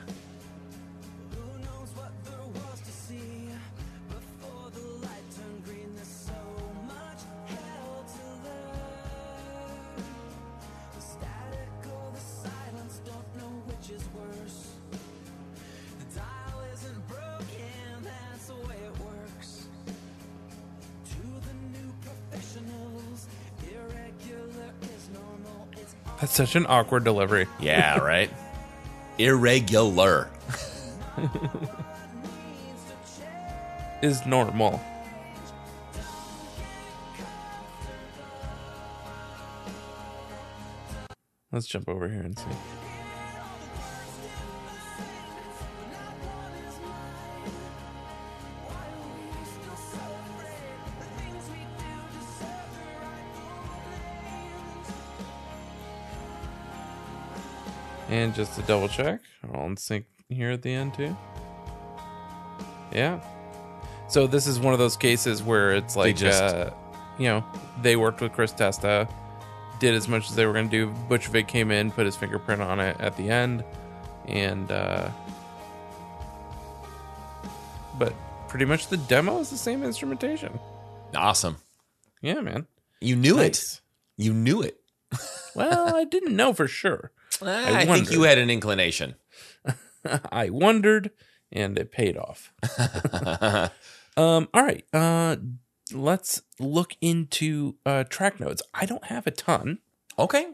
[26.33, 27.47] That's such an awkward delivery.
[27.61, 28.31] Yeah, right?
[29.19, 30.31] Irregular.
[34.03, 34.81] Is normal.
[41.53, 42.47] Let's jump over here and see.
[58.13, 59.21] And just to double check,
[59.55, 61.17] all in sync here at the end too.
[62.93, 63.21] Yeah.
[64.09, 66.71] So this is one of those cases where it's like, just- uh,
[67.19, 67.45] you know,
[67.81, 69.09] they worked with Chris Testa,
[69.81, 70.93] did as much as they were going to do.
[71.09, 73.65] Butch Vig came in, put his fingerprint on it at the end,
[74.29, 75.09] and uh,
[77.99, 78.13] but
[78.49, 80.59] pretty much the demo is the same instrumentation.
[81.15, 81.57] Awesome.
[82.21, 82.67] Yeah, man.
[83.01, 83.75] You knew Nice.
[84.19, 84.23] it.
[84.23, 84.79] You knew it.
[85.55, 87.11] Well, I didn't know for sure.
[87.41, 89.15] I, think you had an inclination.
[90.33, 91.11] I wondered,
[91.51, 92.53] and it paid off.
[94.17, 94.85] um, all right.
[94.93, 95.37] Uh,
[95.93, 98.63] let's look into uh, track notes.
[98.75, 99.79] I don't have a ton.
[100.19, 100.47] Okay.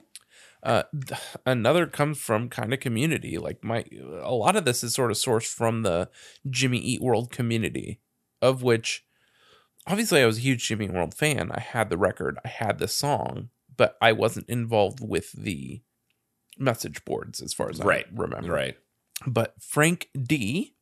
[0.62, 0.84] Uh,
[1.46, 3.38] another comes from kind of community.
[3.38, 3.84] Like my,
[4.22, 6.08] a lot of this is sort of sourced from the
[6.48, 8.00] Jimmy Eat World community,
[8.42, 9.04] of which,
[9.86, 11.50] obviously, I was a huge Jimmy Eat World fan.
[11.52, 15.82] I had the record, I had the song, but I wasn't involved with the
[16.58, 18.06] message boards as far as Right.
[18.06, 18.52] I remember.
[18.52, 18.76] Right.
[19.26, 20.74] But Frank D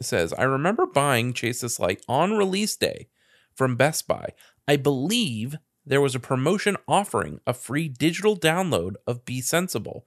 [0.00, 3.08] says, I remember buying Chase This Light on release day
[3.54, 4.30] from Best Buy.
[4.66, 10.06] I believe there was a promotion offering a free digital download of Be Sensible.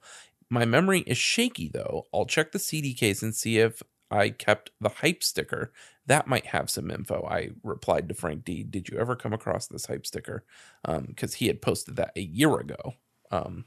[0.50, 2.06] My memory is shaky though.
[2.12, 5.72] I'll check the CD case and see if I kept the hype sticker.
[6.06, 7.26] That might have some info.
[7.28, 8.62] I replied to Frank D.
[8.62, 10.44] Did you ever come across this hype sticker?
[10.84, 12.94] Because he had posted that a year ago
[13.32, 13.64] um,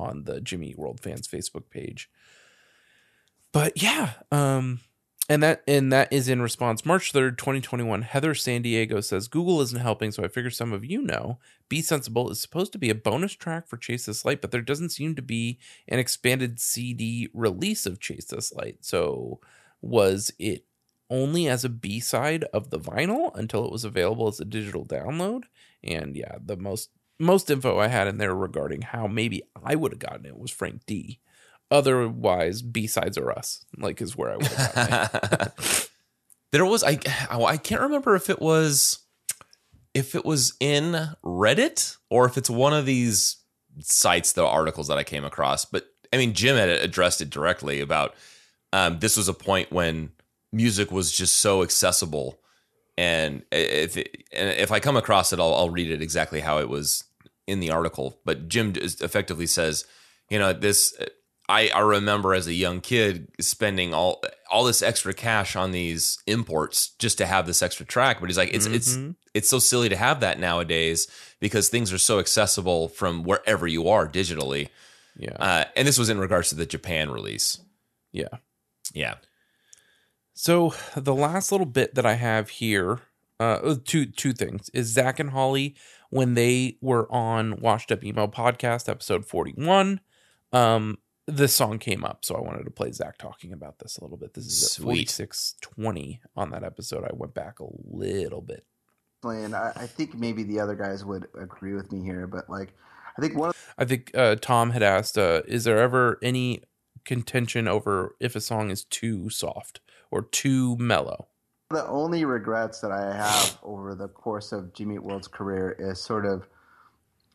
[0.00, 2.10] on the Jimmy World Fans Facebook page.
[3.52, 4.80] But yeah um
[5.28, 6.84] and that and that is in response.
[6.84, 10.84] March 3rd 2021 heather san diego says google isn't helping so i figure some of
[10.84, 11.38] you know.
[11.68, 14.62] Be sensible is supposed to be a bonus track for chase this light but there
[14.62, 15.58] doesn't seem to be
[15.88, 18.78] an expanded cd release of chase this light.
[18.80, 19.40] So
[19.80, 20.64] was it
[21.08, 25.44] only as a b-side of the vinyl until it was available as a digital download?
[25.82, 29.92] And yeah the most most info i had in there regarding how maybe i would
[29.92, 31.20] have gotten it was frank d
[31.70, 35.88] otherwise b-sides are us like is where i it.
[36.52, 38.98] There was I I can't remember if it was
[39.94, 43.36] if it was in Reddit or if it's one of these
[43.80, 45.64] sites, the articles that I came across.
[45.64, 48.14] But I mean, Jim had addressed it directly about
[48.72, 50.10] um, this was a point when
[50.52, 52.40] music was just so accessible,
[52.98, 56.58] and if it, and if I come across it, I'll, I'll read it exactly how
[56.58, 57.04] it was
[57.50, 58.18] in the article.
[58.24, 59.84] But Jim effectively says,
[60.30, 60.94] you know, this.
[61.48, 66.18] I, I remember as a young kid spending all all this extra cash on these
[66.28, 68.20] imports just to have this extra track.
[68.20, 69.16] But he's like, it's it's Mhm.
[69.34, 71.08] it's so silly to have that nowadays
[71.40, 74.68] because things are so accessible from wherever you are digitally.
[75.16, 77.58] yeah Uh, and this was in regards to the Japan release.
[78.12, 78.28] yeah
[78.94, 79.16] Yeah.
[80.34, 83.00] So the last little bit that I have here,
[83.38, 85.74] uh, two two things is Zach and Holly
[86.10, 90.00] when they were on Washed Up Emo podcast episode forty one.
[90.52, 94.02] Um, this song came up, so I wanted to play Zach talking about this a
[94.02, 94.34] little bit.
[94.34, 94.84] This is at Sweet.
[94.84, 97.04] forty six twenty on that episode.
[97.04, 98.66] I went back a little bit.
[99.22, 102.72] and I, I think maybe the other guys would agree with me here, but like
[103.16, 106.62] I think one of I think uh, Tom had asked, uh, "Is there ever any
[107.04, 109.80] contention over if a song is too soft
[110.10, 111.28] or too mellow?"
[111.70, 116.26] The only regrets that I have over the course of Jimmy World's career is sort
[116.26, 116.48] of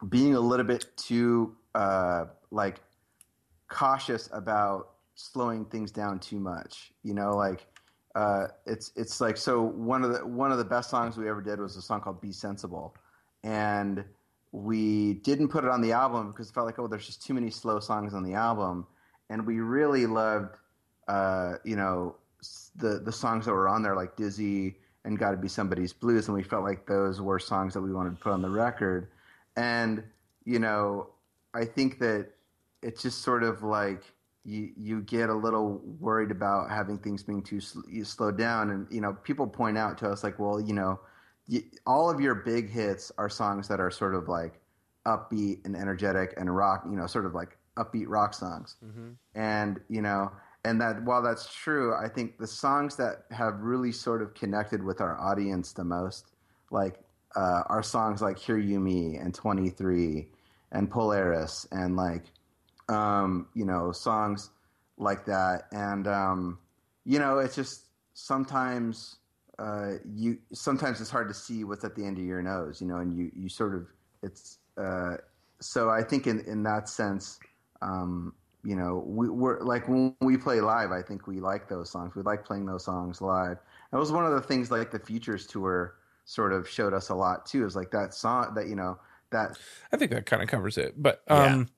[0.10, 2.82] being a little bit too uh, like
[3.70, 6.92] cautious about slowing things down too much.
[7.04, 7.66] You know, like
[8.14, 11.42] uh, it's it's like so one of the one of the best songs we ever
[11.42, 12.94] did was a song called "Be Sensible,"
[13.44, 14.04] and
[14.52, 17.34] we didn't put it on the album because it felt like oh there's just too
[17.34, 18.86] many slow songs on the album,
[19.30, 20.58] and we really loved
[21.08, 22.18] uh, you know
[22.76, 26.28] the the songs that were on there like Dizzy and Got to Be Somebody's Blues,
[26.28, 29.08] and we felt like those were songs that we wanted to put on the record,
[29.56, 30.04] and
[30.46, 31.10] you know
[31.54, 32.28] I think that
[32.82, 34.04] it's just sort of like
[34.44, 38.88] you you get a little worried about having things being too sl- slowed down, and
[38.92, 41.00] you know people point out to us like, well, you know,
[41.88, 44.60] all of your big hits are songs that are sort of like
[45.06, 49.12] upbeat and energetic and rock, you know, sort of like upbeat rock songs, mm-hmm.
[49.34, 50.32] and you know.
[50.66, 54.84] And that while that's true, I think the songs that have really sort of connected
[54.84, 56.32] with our audience the most,
[56.72, 57.00] like
[57.36, 60.28] uh, songs like "Hear You Me" and "23"
[60.72, 62.24] and "Polaris" and like
[62.90, 64.50] um, you know, songs
[64.98, 65.64] like that.
[65.72, 66.60] And, um,
[67.06, 69.18] you know, it's just sometimes
[69.58, 72.88] uh, you sometimes it's hard to see what's at the end of your nose, you
[72.88, 73.88] know, and you, you sort of
[74.22, 75.16] it's uh,
[75.62, 77.40] so I think in, in that sense,
[77.82, 78.34] um,
[78.66, 82.16] you know, we, we're like when we play live, I think we like those songs.
[82.16, 83.58] We like playing those songs live.
[83.92, 85.96] That was one of the things like the Futures tour
[86.26, 87.64] sort of showed us a lot too.
[87.64, 88.98] Is like that song that you know
[89.32, 89.58] that
[89.94, 90.96] I think that kind of covers it.
[90.98, 91.70] But um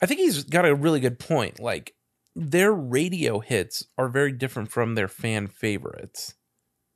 [0.00, 1.58] I think he's got a really good point.
[1.58, 1.94] Like
[2.36, 6.34] their radio hits are very different from their fan favorites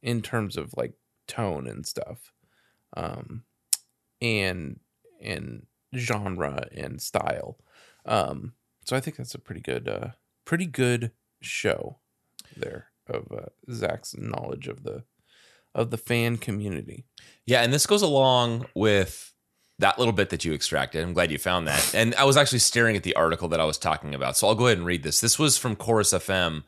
[0.00, 0.94] in terms of like
[1.26, 2.32] tone and stuff.
[2.96, 3.42] Um
[4.22, 4.78] and
[5.20, 5.66] and
[5.96, 7.58] genre and style.
[8.06, 8.52] Um
[8.88, 10.08] so I think that's a pretty good uh
[10.46, 11.12] pretty good
[11.42, 11.98] show
[12.56, 15.04] there of uh, Zach's knowledge of the
[15.74, 17.04] of the fan community.
[17.44, 19.34] Yeah, and this goes along with
[19.78, 21.04] that little bit that you extracted.
[21.04, 21.90] I'm glad you found that.
[21.94, 24.38] And I was actually staring at the article that I was talking about.
[24.38, 25.20] So I'll go ahead and read this.
[25.20, 26.64] This was from Chorus FM,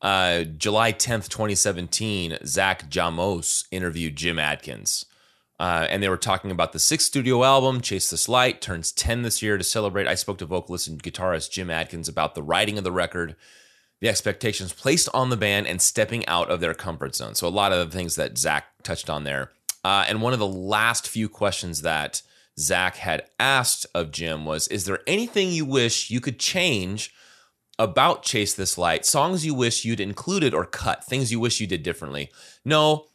[0.00, 2.38] uh, July 10th, 2017.
[2.46, 5.04] Zach Jamos interviewed Jim Adkins.
[5.60, 9.20] Uh, and they were talking about the sixth studio album, Chase This Light, turns 10
[9.20, 10.08] this year to celebrate.
[10.08, 13.36] I spoke to vocalist and guitarist Jim Adkins about the writing of the record,
[14.00, 17.34] the expectations placed on the band, and stepping out of their comfort zone.
[17.34, 19.50] So, a lot of the things that Zach touched on there.
[19.84, 22.22] Uh, and one of the last few questions that
[22.58, 27.12] Zach had asked of Jim was Is there anything you wish you could change
[27.78, 29.04] about Chase This Light?
[29.04, 32.30] Songs you wish you'd included or cut, things you wish you did differently?
[32.64, 33.09] No,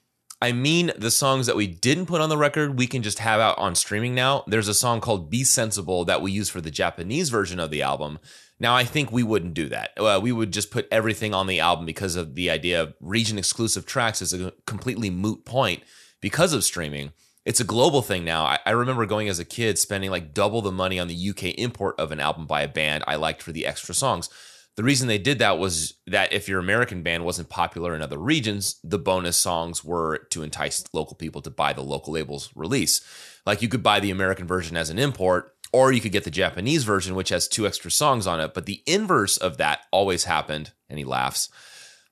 [0.45, 3.39] I mean the songs that we didn't put on the record, we can just have
[3.39, 4.43] out on streaming now.
[4.45, 7.81] There's a song called Be Sensible that we use for the Japanese version of the
[7.81, 8.19] album.
[8.59, 9.93] Now, I think we wouldn't do that.
[9.97, 13.39] Uh, we would just put everything on the album because of the idea of region
[13.39, 15.81] exclusive tracks is a completely moot point
[16.21, 17.11] because of streaming.
[17.43, 18.45] It's a global thing now.
[18.45, 21.57] I, I remember going as a kid spending like double the money on the UK
[21.57, 24.29] import of an album by a band I liked for the extra songs.
[24.75, 28.17] The reason they did that was that if your American band wasn't popular in other
[28.17, 33.01] regions, the bonus songs were to entice local people to buy the local label's release.
[33.45, 36.31] Like you could buy the American version as an import, or you could get the
[36.31, 38.53] Japanese version, which has two extra songs on it.
[38.53, 41.49] But the inverse of that always happened, and he laughs.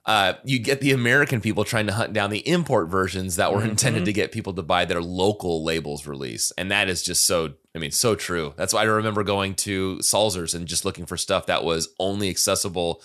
[0.06, 3.64] Uh, you get the American people trying to hunt down the import versions that were
[3.64, 6.52] intended to get people to buy their local labels release.
[6.58, 8.54] And that is just so, I mean, so true.
[8.58, 12.30] That's why I remember going to Salzer's and just looking for stuff that was only
[12.30, 13.02] accessible,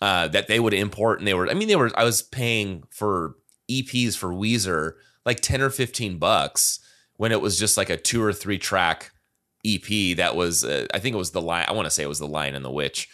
[0.00, 1.18] uh, that they would import.
[1.18, 3.34] And they were, I mean, they were, I was paying for
[3.70, 4.94] EPs for Weezer
[5.26, 6.80] like 10 or 15 bucks
[7.16, 9.12] when it was just like a two or three track
[9.66, 12.08] EP that was, uh, I think it was the line, I want to say it
[12.08, 13.10] was the Lion and the Witch.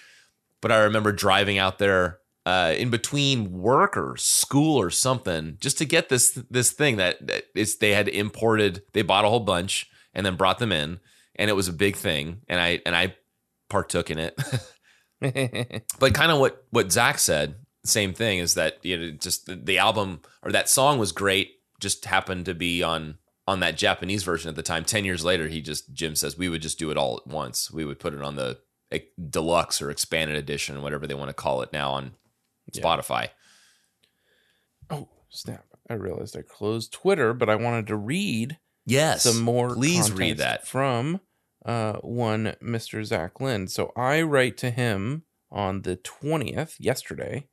[0.62, 5.76] But I remember driving out there uh, in between work or school or something just
[5.78, 8.84] to get this this thing that, that is they had imported.
[8.92, 11.00] They bought a whole bunch and then brought them in,
[11.34, 12.42] and it was a big thing.
[12.48, 13.16] And I and I
[13.68, 14.40] partook in it.
[15.98, 19.56] but kind of what what Zach said, same thing is that you know just the,
[19.56, 21.52] the album or that song was great.
[21.80, 23.18] Just happened to be on
[23.48, 24.84] on that Japanese version at the time.
[24.84, 27.72] Ten years later, he just Jim says we would just do it all at once.
[27.72, 28.58] We would put it on the
[28.92, 32.12] eh, deluxe or expanded edition, whatever they want to call it now on
[32.72, 33.28] Spotify.
[34.90, 35.64] Oh, snap.
[35.88, 40.38] I realized I closed Twitter, but I wanted to read Yes, some more Please read
[40.38, 40.66] that.
[40.66, 41.20] from
[41.64, 43.04] uh, one Mr.
[43.04, 43.70] Zach Lind.
[43.70, 47.48] So I write to him on the 20th, yesterday.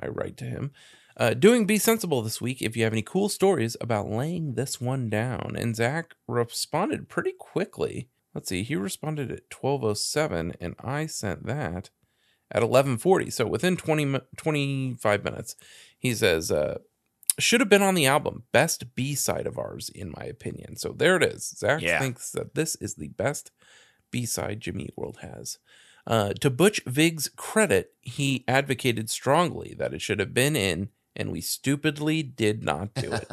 [0.00, 0.72] I write to him.
[1.16, 4.80] Uh, doing Be Sensible this week if you have any cool stories about laying this
[4.80, 5.56] one down.
[5.58, 8.08] And Zach responded pretty quickly.
[8.34, 11.90] Let's see, he responded at 1207 and I sent that
[12.50, 13.30] at 1140.
[13.30, 15.56] So within 20, 25 minutes,
[15.98, 16.78] he says, uh,
[17.38, 18.44] should have been on the album.
[18.52, 20.76] Best B side of ours, in my opinion.
[20.76, 21.48] So there it is.
[21.56, 21.98] Zach Yeah.
[22.00, 23.50] thinks that this is the best
[24.10, 25.58] B side Jimmy Eat World has.
[26.06, 31.30] Uh, to Butch Vig's credit, he advocated strongly that it should have been in, and
[31.30, 33.30] we stupidly did not do it.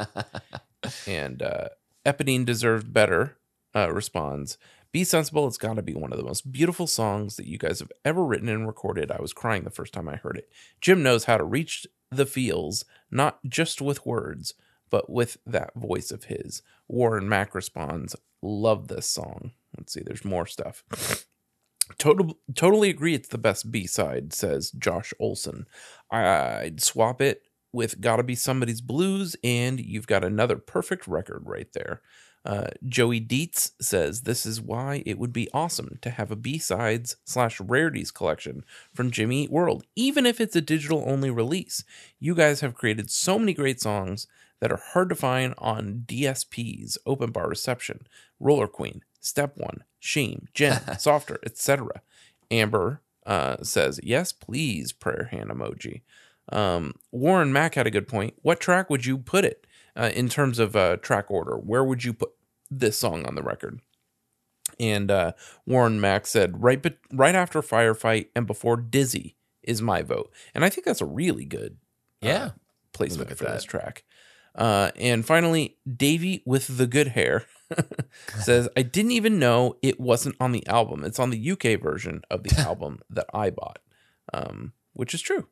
[1.06, 1.68] and uh,
[2.04, 3.38] Eponine deserved better.
[3.74, 4.56] Uh, responds,
[4.96, 5.46] "Be sensible.
[5.46, 8.24] It's got to be one of the most beautiful songs that you guys have ever
[8.24, 9.10] written and recorded.
[9.10, 10.48] I was crying the first time I heard it.
[10.80, 14.54] Jim knows how to reach the feels, not just with words,
[14.88, 20.00] but with that voice of his." Warren Mack responds, "Love this song." Let's see.
[20.00, 20.82] There's more stuff.
[21.98, 23.12] Total, totally agree.
[23.12, 25.66] It's the best B side, says Josh Olson.
[26.10, 31.70] I'd swap it with "Gotta Be Somebody's Blues," and you've got another perfect record right
[31.74, 32.00] there.
[32.46, 36.58] Uh, Joey Dietz says this is why it would be awesome to have a B
[36.58, 41.82] sides slash rarities collection from Jimmy Eat World, even if it's a digital only release.
[42.20, 44.28] You guys have created so many great songs
[44.60, 48.06] that are hard to find on DSPs, Open Bar Reception,
[48.38, 52.00] Roller Queen, Step One, Shame, Jen, Softer, etc.
[52.48, 54.92] Amber uh, says yes, please.
[54.92, 56.02] Prayer hand emoji.
[56.52, 58.34] Um, Warren Mack had a good point.
[58.42, 59.66] What track would you put it
[59.96, 61.56] uh, in terms of uh, track order?
[61.56, 62.30] Where would you put
[62.70, 63.80] this song on the record?
[64.80, 65.32] And uh,
[65.64, 70.64] Warren Mack said right, be- right after Firefight and before Dizzy is my vote, and
[70.64, 71.78] I think that's a really good
[72.20, 72.50] Yeah.
[72.92, 74.04] placement for this track.
[74.54, 77.44] Uh, and finally, Davey with the good hair
[78.38, 81.04] says, I didn't even know it wasn't on the album.
[81.04, 83.80] It's on the UK version of the album that I bought,
[84.32, 85.46] um, which is true.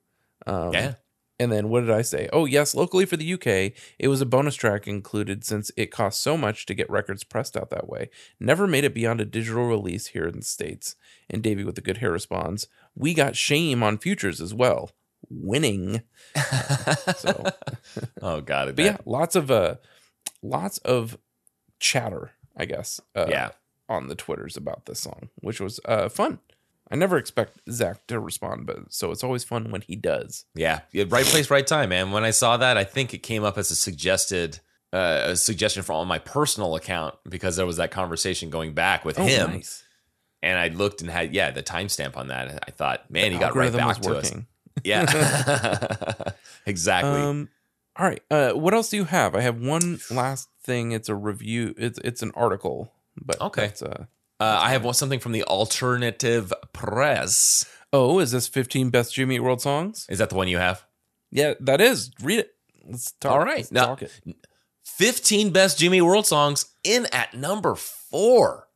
[0.47, 0.95] Um, Yeah.
[1.41, 2.29] And then what did I say?
[2.33, 6.21] Oh, yes, locally for the UK, it was a bonus track included since it cost
[6.23, 8.09] so much to get records pressed out that way.
[8.39, 10.95] Never made it beyond a digital release here in the States.
[11.29, 14.93] And Davey with the good hair responds, We got shame on futures as well.
[15.29, 16.03] Winning.
[17.17, 17.45] So
[18.23, 18.77] oh god.
[18.77, 19.77] but yeah, lots of uh
[20.43, 21.17] lots of
[21.81, 23.01] chatter, I guess.
[23.15, 23.51] Uh, Yeah.
[23.89, 26.39] on the Twitters about this song, which was uh fun.
[26.91, 30.45] I never expect Zach to respond, but so it's always fun when he does.
[30.55, 32.11] Yeah, yeah, right place, right time, man.
[32.13, 34.61] When I saw that, I think it came up as a suggested
[34.93, 39.05] uh, a suggestion for on my personal account because there was that conversation going back
[39.05, 39.83] with Oh, him, nice.
[40.43, 42.63] and I looked and had yeah the timestamp on that.
[42.69, 44.25] I thought, man, The he got right back to us.
[44.31, 44.47] working.
[44.85, 45.05] Yeah,
[46.67, 47.21] exactly.
[47.21, 47.49] Um,
[47.97, 48.21] all right.
[48.31, 49.35] Uh, what else do you have?
[49.35, 50.93] I have one last thing.
[50.93, 51.75] It's a review.
[51.79, 53.67] It's it's an article, but Okay.
[53.67, 54.07] It's uh,
[54.45, 57.65] uh, I have something from the alternative press.
[57.93, 60.07] oh, is this 15 best Jimmy Eat World songs?
[60.09, 60.85] Is that the one you have?
[61.31, 62.11] Yeah, that is.
[62.23, 62.51] Read it.
[62.87, 63.33] Let's talk.
[63.33, 63.59] All right.
[63.59, 64.13] Let's Now- talk it.
[64.85, 68.69] 15 best Jimmy World songs in at number four.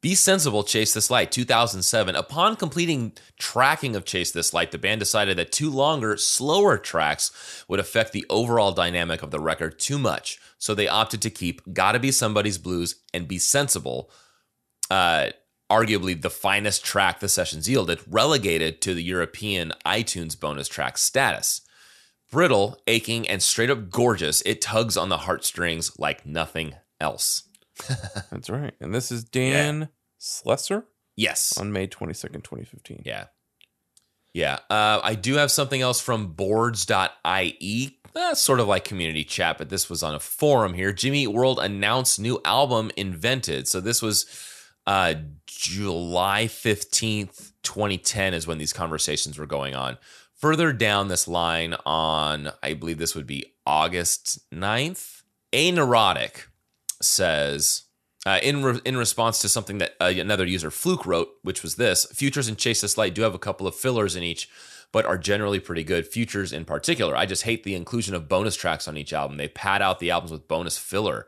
[0.00, 2.14] Be Sensible, Chase This Light, 2007.
[2.14, 7.64] Upon completing tracking of Chase This Light, the band decided that two longer, slower tracks
[7.66, 10.38] would affect the overall dynamic of the record too much.
[10.56, 14.08] So they opted to keep Gotta Be Somebody's Blues and Be Sensible,
[14.90, 15.30] uh,
[15.70, 21.60] arguably the finest track the sessions yielded, relegated to the European iTunes bonus track status.
[22.30, 27.44] Brittle, aching, and straight up gorgeous, it tugs on the heartstrings like nothing else.
[28.30, 28.74] That's right.
[28.80, 30.84] And this is Dan Slessor
[31.16, 31.56] Yes.
[31.58, 33.02] on May 22nd, 2015.
[33.06, 33.24] Yeah.
[34.34, 34.58] Yeah.
[34.68, 37.98] Uh, I do have something else from boards.ie.
[38.14, 40.92] Uh, sort of like community chat, but this was on a forum here.
[40.92, 43.68] Jimmy World announced new album Invented.
[43.68, 44.26] So this was
[44.88, 45.14] uh,
[45.46, 49.98] July 15th, 2010 is when these conversations were going on.
[50.36, 56.48] Further down this line on, I believe this would be August 9th, A Neurotic
[57.02, 57.82] says,
[58.24, 61.76] uh, in re- in response to something that uh, another user Fluke wrote, which was
[61.76, 64.48] this: Futures and Chase This Light do have a couple of fillers in each,
[64.90, 66.06] but are generally pretty good.
[66.06, 69.36] Futures in particular, I just hate the inclusion of bonus tracks on each album.
[69.36, 71.26] They pad out the albums with bonus filler.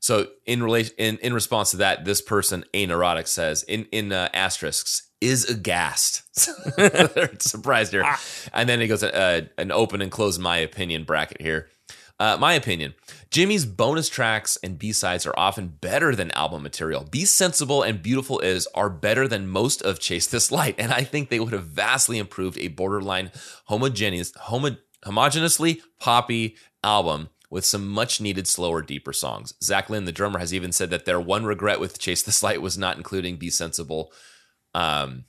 [0.00, 4.12] So in relation in, in response to that, this person a neurotic says in in
[4.12, 6.22] uh, asterisks is aghast.
[6.76, 8.04] They're surprised here,
[8.52, 11.68] and then he goes uh, an open and close my opinion bracket here.
[12.20, 12.94] Uh, my opinion
[13.30, 17.04] Jimmy's bonus tracks and B sides are often better than album material.
[17.04, 21.02] Be Sensible and Beautiful Is are better than most of Chase This Light, and I
[21.02, 23.30] think they would have vastly improved a borderline
[23.66, 29.54] homogeneous, homo, homogeneously poppy album with some much needed slower, deeper songs.
[29.62, 32.60] Zach Lind, the drummer, has even said that their one regret with Chase This Light
[32.60, 34.12] was not including Be Sensible.
[34.74, 35.24] Um,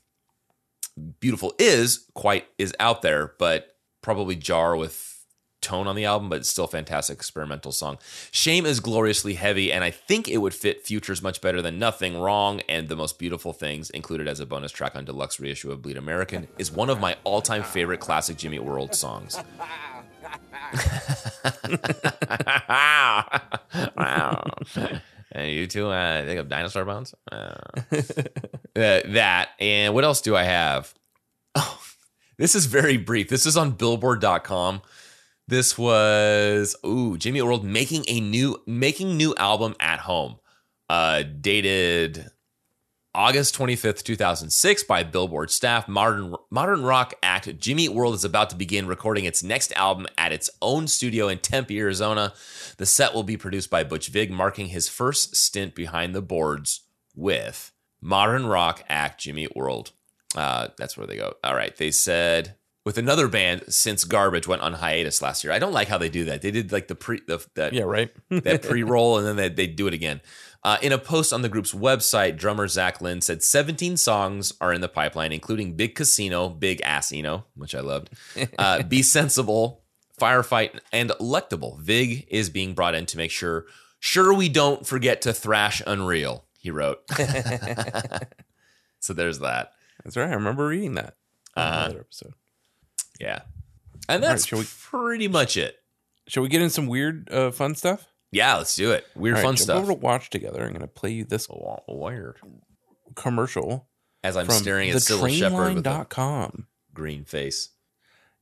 [1.22, 5.26] Beautiful is quite is out there, but probably jar with
[5.62, 7.98] tone on the album, but it's still a fantastic experimental song.
[8.32, 12.18] Shame is gloriously heavy, and I think it would fit Futures much better than Nothing
[12.18, 12.62] Wrong.
[12.68, 15.98] And the most beautiful things included as a bonus track on deluxe reissue of Bleed
[15.98, 19.38] American is one of my all-time favorite classic Jimmy World songs.
[23.96, 24.46] Wow.
[25.32, 27.14] And you two uh, think of dinosaur bones?
[27.32, 27.56] Uh,
[27.92, 28.02] uh,
[28.76, 29.50] that.
[29.60, 30.94] And what else do I have?
[31.56, 31.80] Oh,
[32.38, 33.30] this is very brief.
[33.30, 34.82] This is on billboard.com.
[35.48, 40.38] This was ooh, Jimmy World making a new making new album at home.
[40.90, 42.30] Uh dated
[43.16, 45.88] August 25th, 2006 by Billboard staff.
[45.88, 50.06] Modern modern rock act Jimmy Eat World is about to begin recording its next album
[50.18, 52.34] at its own studio in Tempe, Arizona.
[52.78, 56.82] The set will be produced by Butch Vig, marking his first stint behind the boards
[57.16, 59.92] with modern rock act Jimmy Eat World.
[60.36, 61.34] Uh, that's where they go.
[61.44, 61.76] All right.
[61.76, 62.56] They said
[62.90, 65.54] with another band since Garbage went on hiatus last year.
[65.54, 66.42] I don't like how they do that.
[66.42, 68.10] They did like the pre the that Yeah, right.
[68.32, 70.22] that pre-roll and then they, they do it again.
[70.64, 74.74] Uh, in a post on the group's website, drummer Zach Lind said 17 songs are
[74.74, 78.10] in the pipeline, including Big Casino, Big Assino, which I loved,
[78.58, 79.84] uh, Be Sensible,
[80.20, 81.80] Firefight, and Electable.
[81.80, 83.68] Vig is being brought in to make sure
[84.00, 87.04] sure we don't forget to thrash Unreal, he wrote.
[89.00, 89.74] so there's that.
[90.04, 90.32] That's right.
[90.32, 91.18] I remember reading that.
[91.56, 92.34] another episode.
[93.20, 93.42] Yeah.
[94.08, 95.76] And that's shall we- pretty much it.
[96.28, 98.08] Shall we get in some weird, uh, fun stuff?
[98.32, 99.06] Yeah, let's do it.
[99.16, 99.78] Weird right, fun jump stuff.
[99.84, 100.64] Over to watch together.
[100.64, 102.38] I'm going to play you this Weird.
[103.16, 103.88] commercial
[104.24, 106.52] As I'm staring at Cybill Shepherd with a
[106.94, 107.70] green face.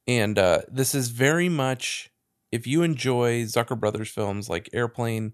[0.05, 2.11] And uh, this is very much,
[2.51, 5.33] if you enjoy Zucker Brothers films like Airplane,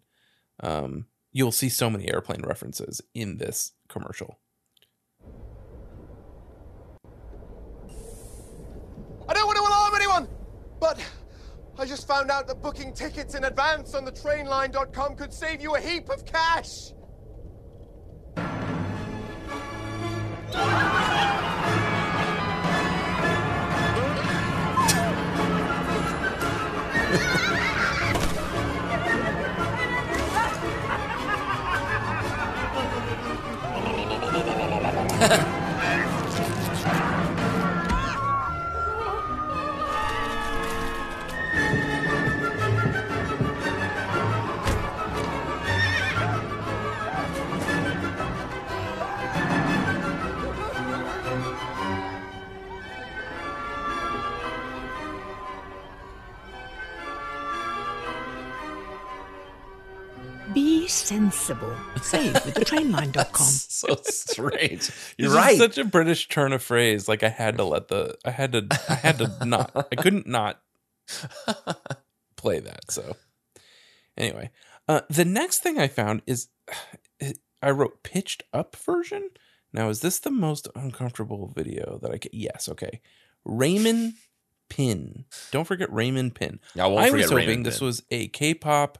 [0.59, 4.39] um, you'll see so many airplane references in this commercial.
[9.27, 10.27] I don't want to alarm anyone,
[10.79, 10.99] but
[11.83, 15.75] I just found out that booking tickets in advance on the trainline.com could save you
[15.75, 16.93] a heap of cash.
[61.43, 61.75] Sensible.
[62.01, 63.33] Save with thetrainline.com.
[63.45, 64.91] so strange.
[65.17, 65.57] You're This right.
[65.57, 67.07] such a British turn of phrase.
[67.07, 70.27] Like I had to let the, I had to, I had to not, I couldn't
[70.27, 70.61] not
[72.35, 72.91] play that.
[72.91, 73.15] So
[74.17, 74.51] anyway,
[74.87, 76.47] uh, the next thing I found is
[77.61, 79.29] I wrote pitched up version.
[79.71, 82.31] Now, is this the most uncomfortable video that I can?
[82.33, 82.69] Yes.
[82.69, 83.01] Okay.
[83.45, 84.13] Raymond
[84.69, 85.25] Pin.
[85.51, 86.59] Don't forget Raymond Pin.
[86.79, 87.85] I won't I forget was hoping Raymond this Pin.
[87.87, 88.97] was a K-pop,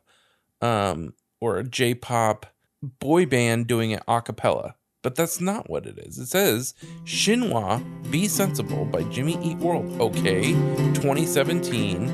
[0.62, 1.14] um,
[1.44, 2.46] or a J-pop
[2.82, 6.18] boy band doing it a cappella, but that's not what it is.
[6.18, 6.74] It says
[7.04, 10.00] Shinwa Be Sensible by Jimmy Eat World.
[10.00, 10.54] Okay,
[10.94, 12.08] 2017,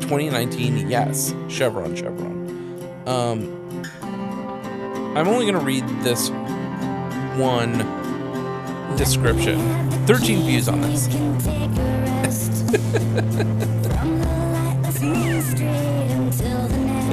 [0.00, 0.90] 2019.
[0.90, 2.34] Yes, Chevron, Chevron.
[3.06, 3.84] Um,
[5.16, 6.30] I'm only gonna read this
[7.38, 7.78] one
[8.96, 9.60] description.
[10.06, 11.06] 13 views on this.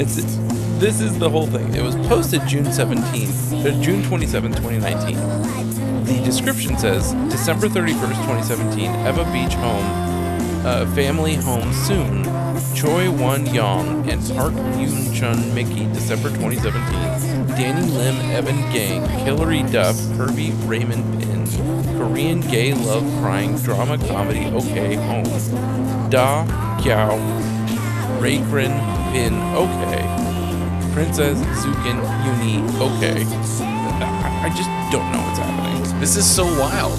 [0.04, 1.76] It's this is the whole thing.
[1.76, 6.06] It was posted June 17th, uh, June 27, 2019.
[6.06, 8.18] The description says December 31st,
[8.50, 9.86] 2017, Ewa Beach home,
[10.66, 12.24] uh, family home soon.
[12.74, 16.82] Choi Won Young and Park Yoon Chun Mickey, December 2017.
[17.50, 21.46] Danny Lim, Evan Gang, Hilary Duff, Kirby Raymond Pin,
[22.00, 26.10] Korean gay love crying drama comedy Okay Home.
[26.10, 26.44] Da
[26.80, 27.20] Kiao,
[28.20, 28.74] Raykrin
[29.12, 30.21] Pin Okay.
[30.94, 33.24] Princess Zukin Uni Okay.
[33.24, 36.00] I, just don't know what's happening.
[36.02, 36.98] This is so wild.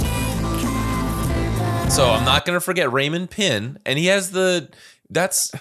[1.90, 4.70] So I'm not gonna forget Raymond Pin, and he has the
[5.10, 5.52] that's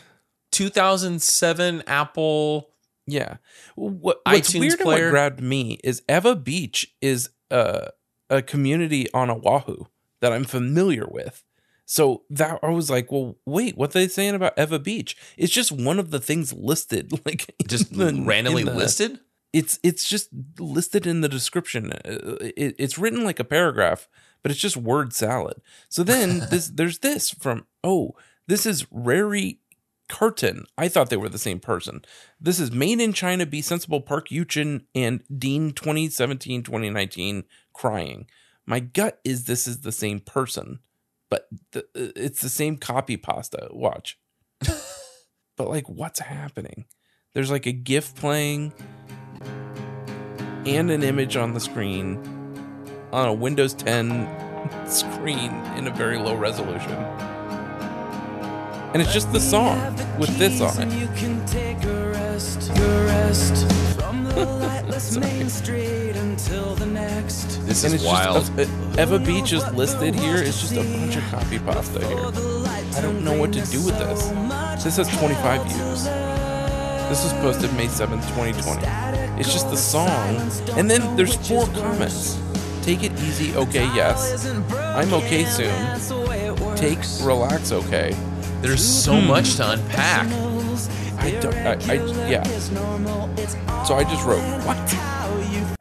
[0.53, 2.69] 2007 Apple.
[3.05, 3.38] Yeah.
[3.75, 5.05] What, what's iTunes weird and player.
[5.07, 7.88] what grabbed me is Ewa Beach is uh,
[8.29, 9.86] a community on Oahu
[10.21, 11.43] that I'm familiar with.
[11.91, 15.17] So that I was like, well, wait, what are they saying about Ewa Beach?
[15.35, 19.19] It's just one of the things listed, like Just the- randomly the- listed.
[19.51, 21.91] It's it's just listed in the description.
[21.91, 24.07] Uh, It, it's written like a paragraph,
[24.41, 25.61] but it's just word salad.
[25.89, 28.15] So then this there's this from oh
[28.47, 29.59] this is Rary
[30.07, 30.63] Carton.
[30.77, 32.05] I thought they were the same person.
[32.39, 38.27] This is Made in China, Be Sensible, Park Yuchin, and Dean 2017 2019 crying.
[38.65, 40.79] My gut is this is the same person,
[41.32, 43.69] but the, uh, it's the same copy pasta.
[43.71, 44.19] Watch.
[45.57, 46.86] but like what's happening?
[47.34, 48.73] There's like a GIF playing
[50.65, 52.19] and an image on the screen
[53.11, 56.91] on a Windows 10 screen in a very low resolution.
[58.93, 60.91] And it's just the song with this on it.
[64.36, 67.65] Lightless main street until the next.
[67.65, 68.45] This And is it's wild.
[68.55, 70.38] just uh, Ewa Beach is listed here.
[70.38, 72.17] It's just a bunch of copy pasta here.
[72.97, 74.27] I don't know what to do with this.
[74.84, 76.05] This has 25 views.
[77.09, 79.39] This was posted May 7th, 2020.
[79.39, 80.38] It's just the song,
[80.77, 82.39] and then there's four comments.
[82.84, 84.45] Take it easy, okay, yes.
[84.73, 86.75] I'm okay soon.
[86.77, 88.15] Take, relax, okay.
[88.61, 90.27] There's so much to unpack.
[91.19, 92.43] I don't, I, I, yeah.
[93.91, 95.77] So I just wrote, what?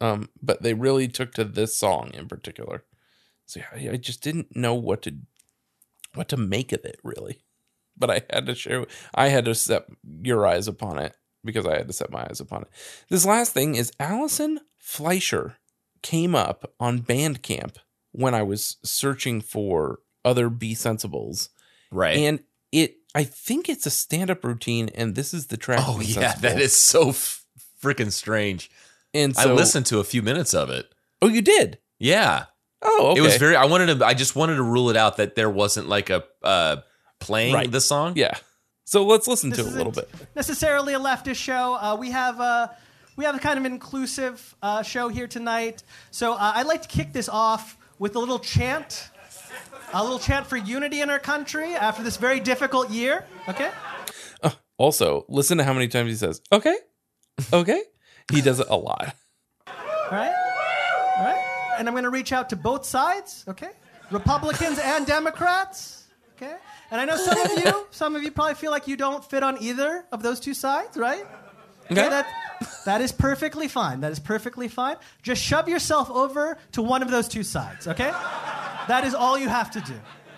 [0.00, 2.82] Um, but they really took to this song in particular.
[3.46, 5.18] So yeah, I- I just didn't know what to,
[6.14, 7.38] what to make of it really.
[7.96, 9.86] But I had to share, I had to set
[10.20, 11.14] your eyes upon it
[11.44, 12.70] because I had to set my eyes upon it.
[13.08, 15.58] This last thing is Allison Fleischer
[16.02, 17.76] came up on Bandcamp
[18.10, 21.50] when I was searching for other Be Sensibles.
[21.92, 22.16] Right.
[22.16, 22.46] And it,
[23.18, 25.80] I think it's a stand up routine, and this is the track.
[25.82, 26.40] oh yeah, Sensible.
[26.48, 27.44] that is so f-
[27.82, 28.70] freaking strange.
[29.12, 30.86] And I listened to a few minutes of it.
[31.20, 31.78] Oh, you did?
[31.98, 32.44] Yeah.
[32.82, 33.18] Oh, okay.
[33.18, 35.50] It was very I wanted to I just wanted to rule it out that there
[35.50, 36.76] wasn't like a uh
[37.18, 37.70] playing Right.
[37.72, 38.12] the song.
[38.16, 38.34] Yeah.
[38.84, 40.08] So let's listen This to it a little bit.
[40.36, 41.74] necessarily a leftist show.
[41.74, 42.68] Uh, we have uh,
[43.16, 45.82] we have a kind of inclusive uh, show here tonight.
[46.12, 49.10] So uh, I'd like to kick this off with a little chant,
[49.92, 53.24] a little chant for unity in our country after this very difficult year.
[53.48, 53.70] Okay.
[54.42, 56.76] Uh, also, listen to how many times he says, okay,
[57.52, 57.82] okay.
[58.32, 59.14] he does it a lot.
[59.66, 59.74] All
[60.10, 60.32] right.
[61.18, 61.74] All right.
[61.78, 63.44] And I'm going to reach out to both sides.
[63.48, 63.70] Okay.
[64.10, 66.06] Republicans and Democrats.
[66.36, 66.54] Okay.
[66.90, 69.42] And I know some of you, some of you probably feel like you don't fit
[69.42, 71.24] on either of those two sides, right?
[71.90, 72.08] Okay.
[72.08, 72.26] That,
[72.84, 74.00] that is perfectly fine.
[74.00, 74.96] That is perfectly fine.
[75.22, 77.86] Just shove yourself over to one of those two sides.
[77.86, 78.10] Okay.
[78.88, 79.94] That is all you have to do.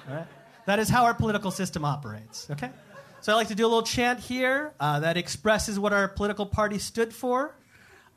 [0.08, 0.26] All right.
[0.66, 2.48] That is how our political system operates.
[2.50, 2.70] Okay.
[3.22, 6.46] So I like to do a little chant here uh, that expresses what our political
[6.46, 7.54] party stood for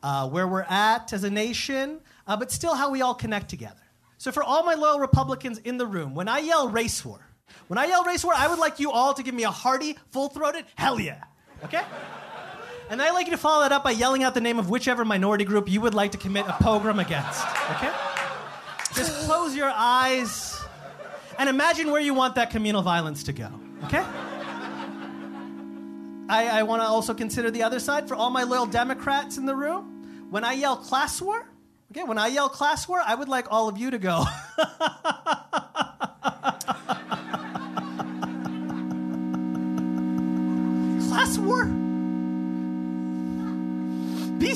[0.04, 3.76] uh, where we're at as a nation, uh, but still how we all connect together.
[4.18, 7.20] So, for all my loyal Republicans in the room, when I yell race war,
[7.68, 9.98] when I yell race war, I would like you all to give me a hearty,
[10.12, 11.24] full throated hell yeah.
[11.64, 11.82] Okay?
[12.94, 15.04] And I'd like you to follow that up by yelling out the name of whichever
[15.04, 17.44] minority group you would like to commit a pogrom against.
[17.72, 17.92] Okay?
[18.94, 20.64] Just close your eyes
[21.40, 23.50] and imagine where you want that communal violence to go.
[23.86, 24.06] Okay?
[26.30, 29.48] I, I want to also consider the other side for all my loyal Democrats in
[29.48, 30.28] the room.
[30.30, 31.50] When I yell class war,
[31.92, 34.24] okay, when I yell class war, I would like all of you to go.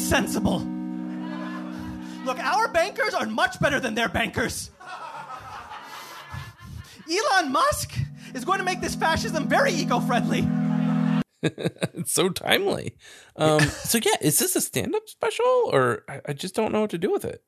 [0.08, 0.60] sensible.
[2.26, 4.72] Look, our bankers are much better than their bankers.
[7.10, 7.97] Elon Musk
[8.34, 10.47] is going to make this fascism very eco friendly.
[11.41, 12.95] it's so timely.
[13.36, 16.89] Um, so yeah, is this a stand-up special, or I, I just don't know what
[16.91, 17.43] to do with it?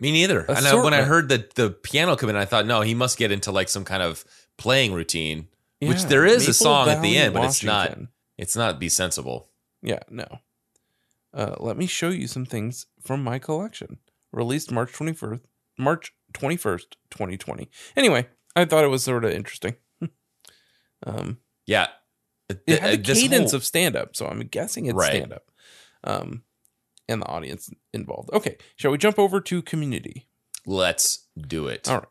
[0.00, 0.40] Me neither.
[0.48, 3.18] And I, when I heard the the piano come in, I thought, no, he must
[3.18, 4.24] get into like some kind of
[4.56, 5.48] playing routine.
[5.82, 7.98] which there is Maple a song at the Valley, end, but it's not
[8.36, 9.48] it's not be sensible.
[9.82, 10.38] Yeah, no.
[11.34, 13.98] Uh, let me show you some things from my collection.
[14.32, 15.40] Released March 21st,
[15.78, 17.70] March 21st, 2020.
[17.96, 18.26] Anyway,
[18.56, 19.76] I thought it was sort of interesting.
[21.06, 21.88] um, Yeah.
[22.48, 25.12] it had Uh, the cadence whole- of stand up, so I'm guessing it's Right.
[25.16, 25.50] stand up.
[26.04, 26.44] Um,
[27.08, 28.30] and the audience involved.
[28.32, 30.26] Okay, shall we jump over to community?
[30.66, 31.88] Let's do it.
[31.88, 32.08] All right.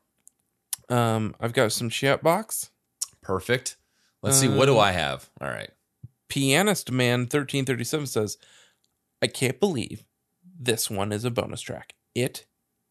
[1.15, 2.71] Um, I've got some chat box.
[3.21, 3.77] Perfect.
[4.23, 4.47] Let's see.
[4.47, 5.29] What do Um, I have?
[5.39, 5.69] All right.
[6.29, 8.37] Pianist Man 1337 says,
[9.21, 10.03] I can't believe
[10.59, 11.93] this one is a bonus track.
[12.15, 12.45] It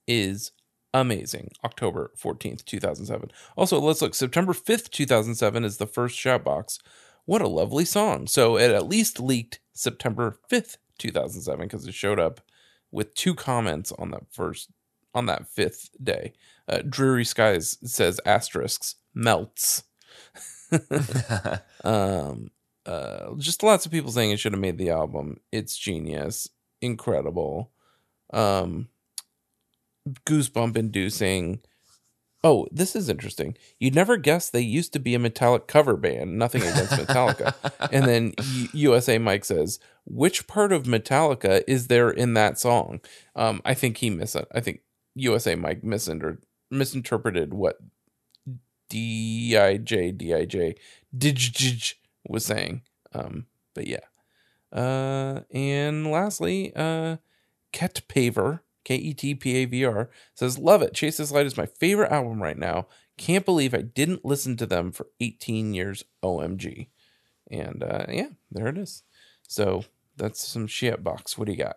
[0.06, 0.52] is
[0.94, 1.50] amazing.
[1.64, 3.30] October 14th, 2007.
[3.56, 4.14] Also, let's look.
[4.14, 6.78] September 5th, 2007 is the first Shoutbox.
[7.24, 8.26] What a lovely song.
[8.26, 12.40] So it at least leaked September 5th, 2007 because it showed up
[12.90, 14.70] with two comments on that first
[15.12, 16.34] on that fifth day.
[16.68, 19.84] Uh, Dreary Skies says asterisks melts.
[21.84, 22.50] um
[22.86, 25.38] uh just lots of people saying it should have made the album.
[25.52, 26.48] It's genius.
[26.80, 27.70] Incredible.
[28.32, 28.88] Um
[30.24, 31.60] goosebump inducing.
[32.44, 33.56] Oh this is interesting.
[33.80, 36.38] You'd never guess they used to be a metallic cover band.
[36.38, 37.54] Nothing against metallica.
[37.90, 43.00] And then U- usa mike says which part of metallica is there in that song?
[43.34, 44.80] Um i think he mis i think
[45.14, 46.38] usa mike misinter-
[46.70, 47.78] misinterpreted what
[48.88, 50.76] D I J D I J
[51.16, 51.94] Dij
[52.28, 52.82] was saying.
[53.12, 54.00] Um, but yeah.
[54.72, 57.16] Uh, and lastly, uh,
[57.72, 60.94] Ket Paver, K E T P A V R, says, Love it.
[60.94, 62.86] Chase This Light is my favorite album right now.
[63.16, 66.04] Can't believe I didn't listen to them for 18 years.
[66.22, 66.88] OMG.
[67.50, 69.02] And uh, yeah, there it is.
[69.48, 69.84] So
[70.16, 71.38] that's some shit box.
[71.38, 71.76] What do you got?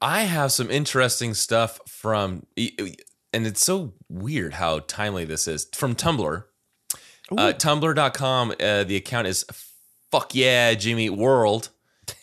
[0.00, 5.94] I have some interesting stuff from, and it's so weird how timely this is from
[5.94, 6.44] Tumblr.
[7.30, 9.44] Uh, Tumblr.com, uh, the account is
[10.10, 11.70] fuck yeah, Jimmy World,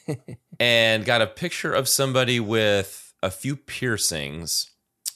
[0.59, 4.71] and got a picture of somebody with a few piercings.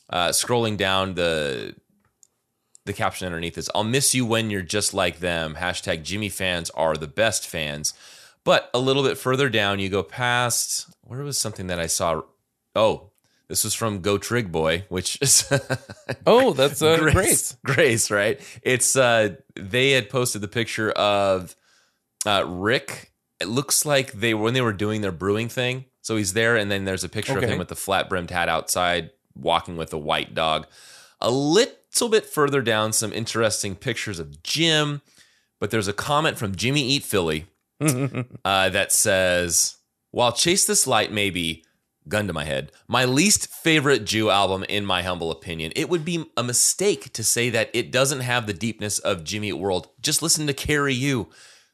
[0.09, 1.75] Uh, scrolling down the
[2.85, 5.55] the caption underneath is I'll miss you when you're just like them.
[5.55, 7.93] Hashtag Jimmy fans are the best fans.
[8.43, 12.21] But a little bit further down, you go past where was something that I saw?
[12.75, 13.11] Oh,
[13.53, 15.47] this is from Go Trig Boy, which is
[16.25, 17.57] Oh, that's uh, Grace, Grace.
[17.63, 18.41] Grace, right?
[18.63, 21.55] It's uh they had posted the picture of
[22.25, 23.11] uh Rick.
[23.39, 25.85] It looks like they when they were doing their brewing thing.
[26.01, 28.49] So he's there, and then there's a picture of him with the flat brimmed hat
[28.49, 30.65] outside, walking with a white dog.
[31.21, 35.03] A little bit further down, some interesting pictures of Jim,
[35.59, 37.45] but there's a comment from Jimmy Eat Philly
[37.79, 39.77] uh, that says,
[40.09, 41.63] "While Chase This Light may be
[42.07, 46.03] gun to my head, my least favorite Jew album, in my humble opinion, it would
[46.03, 49.89] be a mistake to say that it doesn't have the deepness of Jimmy World.
[50.01, 51.29] Just listen to Carry You."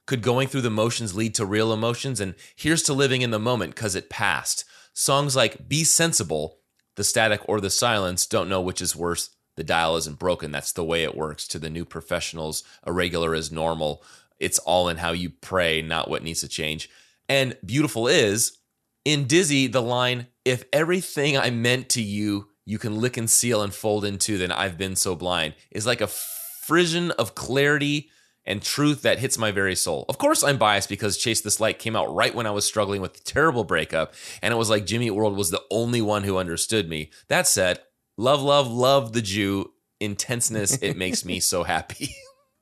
[0.06, 2.20] Could going through the motions lead to real emotions?
[2.20, 4.66] And here's to living in the moment because it passed.
[4.92, 6.58] Songs like Be Sensible,
[6.96, 9.30] The Static or The Silence, don't know which is worse.
[9.56, 10.52] The dial isn't broken.
[10.52, 11.48] That's the way it works.
[11.50, 14.04] To the new professionals, irregular is normal.
[14.40, 16.90] It's all in how you pray, not what needs to change.
[17.28, 18.58] And beautiful is
[19.06, 23.62] in Dizzy, the line, if everything I meant to you, you can lick and seal
[23.62, 28.10] and fold into, then I've been so blind, is like a frisson of clarity
[28.46, 30.06] and truth that hits my very soul.
[30.10, 33.02] Of course, I'm biased because Chase This Light came out right when I was struggling
[33.02, 36.24] with a terrible breakup, and it was like Jimmy Eat World was the only one
[36.24, 37.12] who understood me.
[37.28, 37.80] That said,
[38.18, 40.78] love, love, love the Jew intenseness.
[40.82, 42.10] It makes me so happy.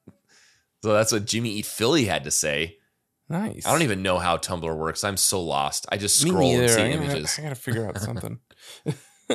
[0.83, 2.77] so that's what Jimmy Eat Philly had to say.
[3.29, 3.65] Nice.
[3.65, 5.03] I don't even know how Tumblr works.
[5.03, 5.85] I'm so lost.
[5.91, 7.35] I just scroll and see I gotta- images.
[7.37, 8.39] I gotta figure out something.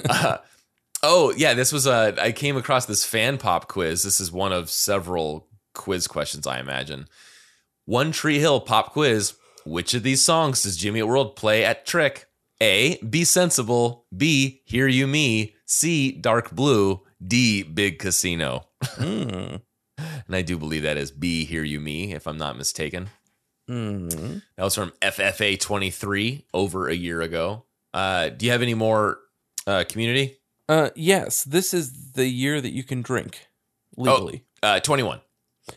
[0.08, 0.38] Uh,
[1.02, 2.14] oh yeah, this was a.
[2.18, 4.02] I came across this fan pop quiz.
[4.02, 7.08] This is one of several quiz questions, I imagine.
[7.84, 9.34] One Tree Hill pop quiz.
[9.64, 12.26] Which of these songs does Jimmy World play at TRIC?
[12.60, 12.96] A.
[12.98, 14.06] Be sensible.
[14.16, 14.62] B.
[14.64, 15.54] Hear you me.
[15.66, 16.10] C.
[16.12, 17.02] Dark blue.
[17.24, 17.62] D.
[17.62, 18.66] Big casino.
[18.82, 19.56] Hmm.
[19.98, 21.44] And I do believe that is B.
[21.44, 23.10] Hear you me, if I'm not mistaken.
[23.68, 24.08] Hmm.
[24.56, 27.64] That was from FFA 23 over a year ago.
[27.94, 29.18] Uh, do you have any more
[29.66, 30.38] uh, community?
[30.68, 33.48] Uh, yes, this is the year that you can drink
[33.96, 34.44] legally.
[34.62, 35.20] Uh, 21.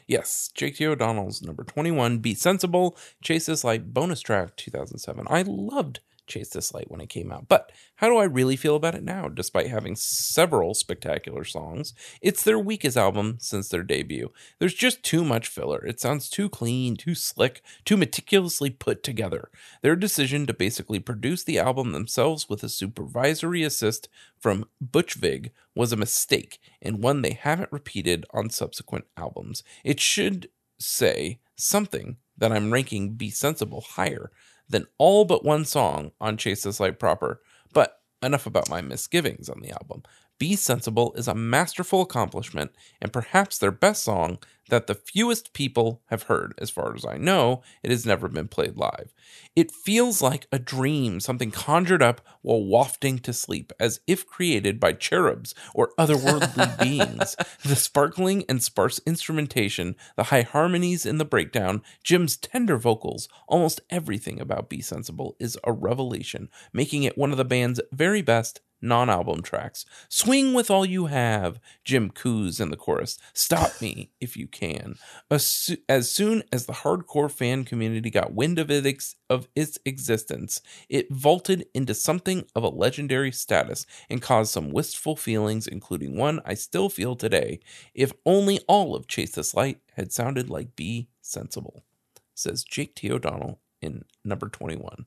[0.08, 0.88] Yes, Jake T.
[0.88, 5.28] O'Donnell's number 21, Be Sensible, Chase This Light bonus track 2007.
[5.30, 8.76] I loved Chase This Light when it came out, but how do I really feel
[8.76, 11.94] about it now, despite having several spectacular songs?
[12.22, 14.32] It's their weakest album since their debut.
[14.60, 15.86] There's just too much filler.
[15.86, 19.50] It sounds too clean, too slick, too meticulously put together.
[19.82, 25.52] Their decision to basically produce the album themselves with a supervisory assist from Butch Vig
[25.74, 29.64] was a mistake and one they haven't repeated on subsequent albums.
[29.84, 30.50] It should
[30.80, 34.32] say something that I'm ranking Be Sensible higher
[34.70, 37.42] than all but one song on Chase This Light proper.
[37.74, 40.04] But enough about my misgivings on the album.
[40.38, 42.72] Be Sensible is a masterful accomplishment
[43.02, 46.54] and perhaps their best song that the fewest people have heard.
[46.58, 49.14] As far as I know, it has never been played live.
[49.56, 54.80] It feels like a dream, something conjured up while wafting to sleep, as if created
[54.80, 57.36] by cherubs or otherworldly beings.
[57.64, 63.82] The sparkling and sparse instrumentation, the high harmonies in the breakdown, Jim's tender vocals, almost
[63.90, 68.62] everything about Be Sensible is a revelation, making it one of the band's very best
[68.82, 69.86] non album tracks.
[70.10, 73.18] Swing with all you have, Jim coos in the chorus.
[73.34, 74.96] Stop me if you can.
[75.30, 79.78] As, as soon as the hardcore fan community got wind of, it ex- of its
[79.86, 86.18] existence, it vaulted into something of a legendary status and caused some wistful feelings, including
[86.18, 87.60] one I still feel today.
[87.94, 91.84] If only all of Chase This Light had sounded like Be Sensible,
[92.34, 93.12] says Jake T.
[93.12, 95.06] O'Donnell in number 21.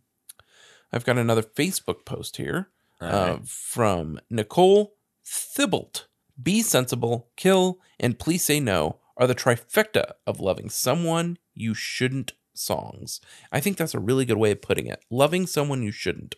[0.92, 4.94] I've got another Facebook post here uh, from Nicole
[5.24, 6.06] Thibault.
[6.40, 12.32] Be sensible, kill, and please say no are the trifecta of loving someone you shouldn't
[12.54, 13.20] songs.
[13.50, 15.04] I think that's a really good way of putting it.
[15.10, 16.36] Loving someone you shouldn't.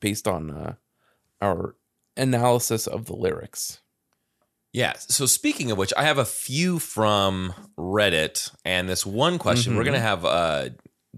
[0.00, 0.74] Based on uh,
[1.40, 1.76] our
[2.16, 3.80] analysis of the lyrics.
[4.72, 4.94] Yeah.
[4.98, 9.76] So speaking of which, I have a few from Reddit, and this one question.
[9.76, 9.86] We're Mhm.
[9.86, 10.68] gonna have uh,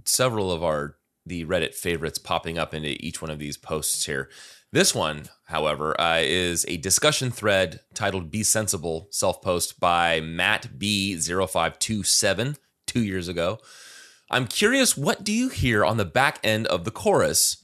[0.05, 0.96] several of our
[1.27, 4.31] the Reddit favorites popping up into each one of these posts here.
[4.73, 10.79] This one, however, uh, is a discussion thread titled "Be Sensible" self post by Matt
[10.79, 12.57] B 0527
[12.87, 13.59] two years ago.
[14.31, 17.59] I'm curious, what do you hear on the back end of the chorus?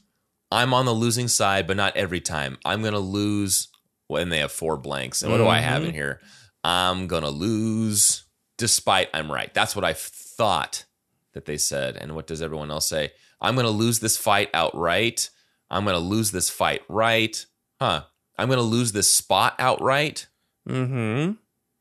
[0.51, 2.59] I'm on the losing side, but not every time.
[2.65, 3.69] I'm gonna lose
[4.07, 5.23] when they have four blanks.
[5.23, 5.95] And what do I have in Mhm.
[5.95, 6.21] here?
[6.63, 8.25] I'm gonna lose
[8.59, 9.53] despite I'm right.
[9.55, 10.85] That's what I thought
[11.33, 11.97] that they said.
[11.97, 13.13] And what does everyone else say?
[13.43, 15.29] I'm gonna lose this fight outright.
[15.71, 17.45] I'm gonna lose this fight right.
[17.81, 18.05] Huh.
[18.39, 20.27] I'm gonna lose this spot outright.
[20.69, 21.33] Mm-hmm.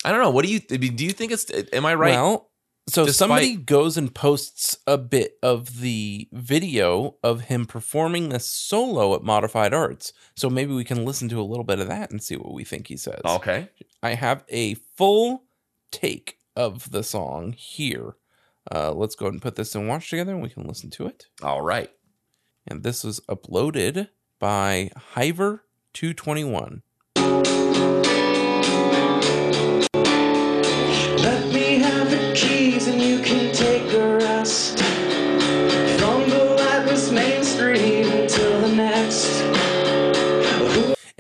[0.03, 0.31] I don't know.
[0.31, 2.11] What do you do you think it's am I right?
[2.11, 2.49] Well,
[2.89, 8.47] so Despite- somebody goes and posts a bit of the video of him performing this
[8.47, 10.13] solo at Modified Arts.
[10.35, 12.63] So maybe we can listen to a little bit of that and see what we
[12.63, 13.21] think he says.
[13.23, 13.69] Okay.
[14.01, 15.43] I have a full
[15.91, 18.15] take of the song here.
[18.69, 21.07] Uh, let's go ahead and put this in watch together and we can listen to
[21.07, 21.27] it.
[21.41, 21.89] All right.
[22.67, 24.09] And this was uploaded
[24.39, 26.81] by Hiver221.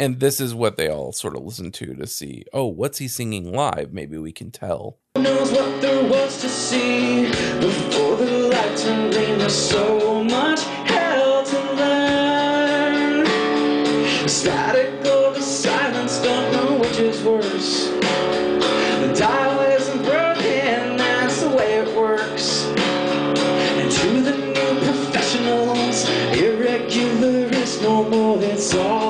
[0.01, 3.07] And this is what they all sort of listen to to see, oh, what's he
[3.07, 3.93] singing live?
[3.93, 4.97] Maybe we can tell.
[5.13, 9.37] Who knows what there was to see before the light turned green?
[9.37, 13.27] There's so much hell to learn.
[14.27, 17.89] Static or the silence, don't know which is worse.
[17.89, 22.65] The dial isn't broken, that's the way it works.
[22.65, 26.09] And to the new professionals,
[26.41, 28.41] irregular is no more.
[28.41, 29.00] It's all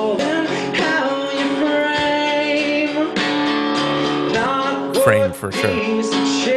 [5.42, 6.51] for sure.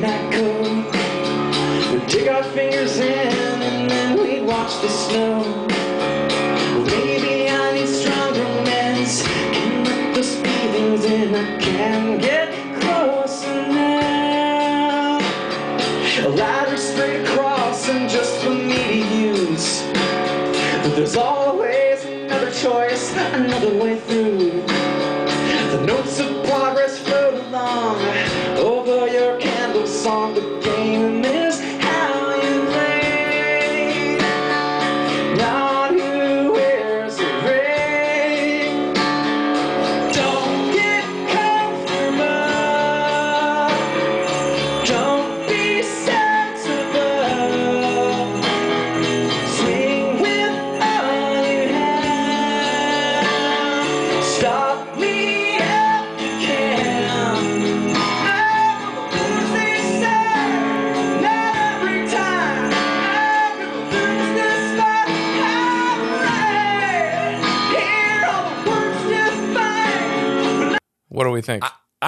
[0.00, 1.92] Midnight code.
[1.92, 5.57] We'd dig our fingers in and then we'd watch the snow.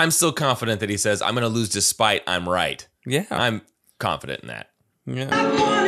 [0.00, 2.86] I'm still confident that he says, I'm going to lose despite I'm right.
[3.06, 3.26] yeah.
[3.30, 3.60] I'm
[3.98, 4.70] confident in that.
[5.06, 5.79] yeah.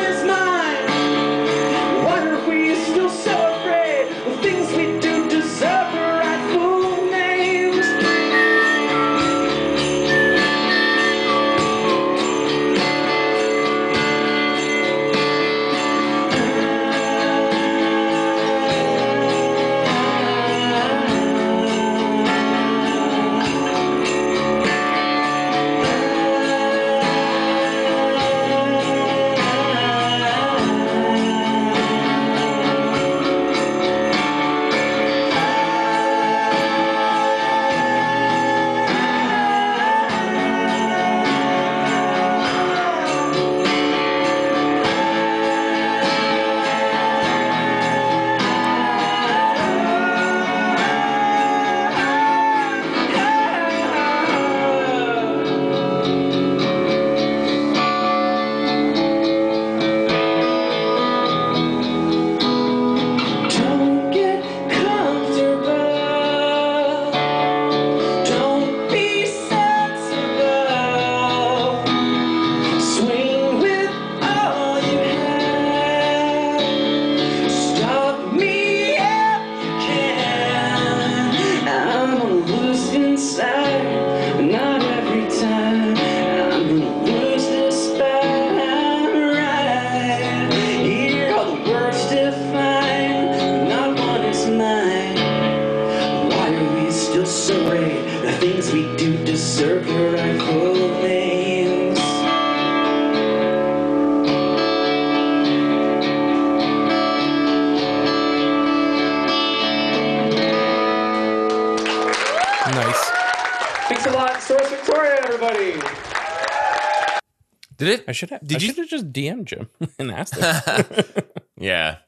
[117.92, 118.04] It?
[118.08, 118.46] I should have.
[118.46, 119.68] Did I you- have just DM'd Jim
[119.98, 120.94] and asked him.
[121.58, 121.98] Yeah.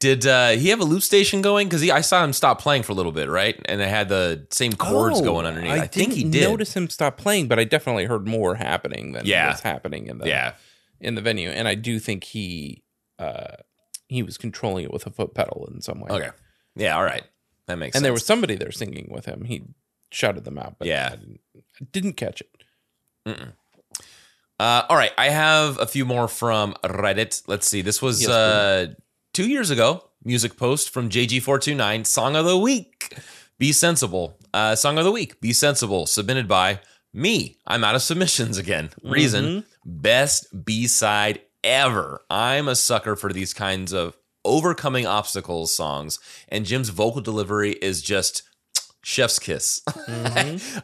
[0.00, 1.68] Did uh, he have a loop station going?
[1.68, 3.60] Because I saw him stop playing for a little bit, right?
[3.66, 5.70] And it had the same chords Oh, going underneath.
[5.70, 6.48] I, think he didn't did.
[6.50, 9.50] notice him stop playing, but I definitely heard more happening than Yeah.
[9.50, 10.54] was happening in the Yeah.
[11.00, 12.82] in the venue, and I do think he
[13.18, 13.56] uh
[14.08, 16.10] he was controlling it with a foot pedal in some way.
[16.10, 16.30] Okay.
[16.74, 16.96] Yeah.
[16.96, 17.22] All right.
[17.66, 18.02] That makes and sense.
[18.02, 19.44] there was somebody there singing with him.
[19.44, 19.62] He
[20.10, 21.10] shouted them out, but Yeah.
[21.12, 22.50] I didn't, I didn't catch it.
[23.28, 23.52] Mm-mm.
[24.62, 27.42] Uh, all right, I have a few more from Reddit.
[27.48, 27.82] Let's see.
[27.82, 28.86] This was Yes, uh,
[29.32, 30.04] two years ago.
[30.22, 32.06] Music post from JG429.
[32.06, 33.18] Song of the week.
[33.58, 34.38] Be sensible.
[34.54, 35.40] Uh, song of the week.
[35.40, 36.06] Be sensible.
[36.06, 36.78] Submitted by
[37.12, 37.56] me.
[37.66, 38.90] I'm out of submissions again.
[39.02, 42.20] Reason: best B side ever.
[42.30, 48.00] I'm a sucker for these kinds of overcoming obstacles songs, and Jim's vocal delivery is
[48.00, 48.44] just
[49.02, 49.82] chef's kiss.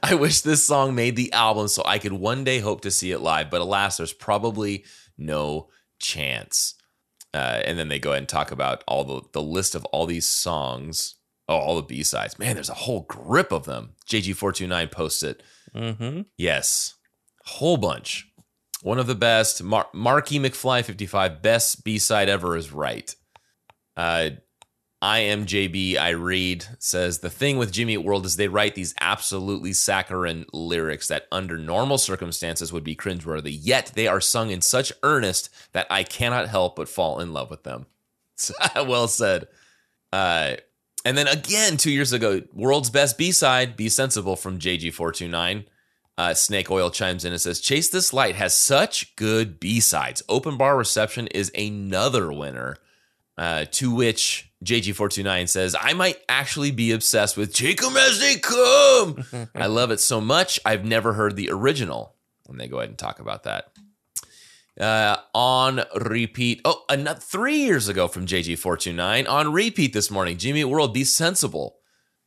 [0.03, 3.11] I wish this song made the album so I could one day hope to see
[3.13, 4.85] it live, but alas, there's probably
[5.17, 5.69] no
[6.01, 6.75] chance.
[7.35, 10.07] Uh, and then they go ahead and talk about all the, the list of all
[10.07, 11.17] these songs.
[11.49, 12.39] Oh, all the B sides.
[12.39, 13.95] Man, there's a whole grip of them.
[14.07, 15.43] JG429 posts it.
[15.75, 16.23] Mm-hmm.
[16.37, 16.95] Yes,
[17.45, 18.29] whole bunch.
[18.83, 19.63] One of the best.
[19.63, 23.15] Mar- Marky McFly 55, best B side ever is right.
[23.97, 24.31] Uh,
[25.01, 25.97] I am JB.
[25.97, 30.45] I read says the thing with Jimmy Eat World is they write these absolutely saccharine
[30.53, 35.51] lyrics that under normal circumstances would be cringeworthy, yet they are sung in such earnest
[35.73, 37.87] that I cannot help but fall in love with them.
[38.77, 39.47] well said.
[40.13, 40.57] Uh,
[41.05, 45.65] and then again, two years ago, world's best B side, Be Sensible from JG429.
[46.17, 50.25] Uh, Snake Oil chimes in and says, Chase This Light has such good B sides.
[50.29, 52.77] Open bar reception is another winner.
[53.39, 58.35] Uh, to which JG429 says, I might actually be obsessed with Take 'em as they
[58.37, 59.25] come.
[59.55, 62.17] I love it so much, I've never heard the original.
[62.49, 63.71] And they go ahead and talk about that.
[64.81, 66.61] Uh, on repeat.
[66.65, 69.29] Oh, another three years ago from JG429.
[69.29, 71.77] On repeat this morning, Jimmy World, Be Sensible.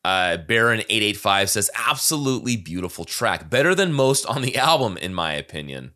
[0.03, 3.49] Uh, Baron885 says, absolutely beautiful track.
[3.49, 5.91] Better than most on the album, in my opinion.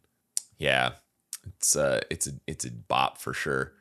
[0.57, 0.91] Yeah,
[1.45, 3.74] it's uh, it's a it's a bop for sure.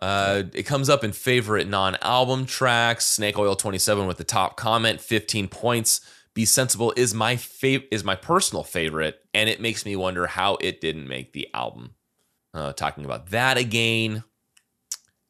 [0.00, 3.04] Uh, it comes up in favorite non-album tracks.
[3.06, 6.00] Snake Oil 27 with the top comment, 15 points.
[6.34, 10.56] Be Sensible is my fav- is my personal favorite, and it makes me wonder how
[10.60, 11.94] it didn't make the album.
[12.54, 14.24] Uh, talking about that again.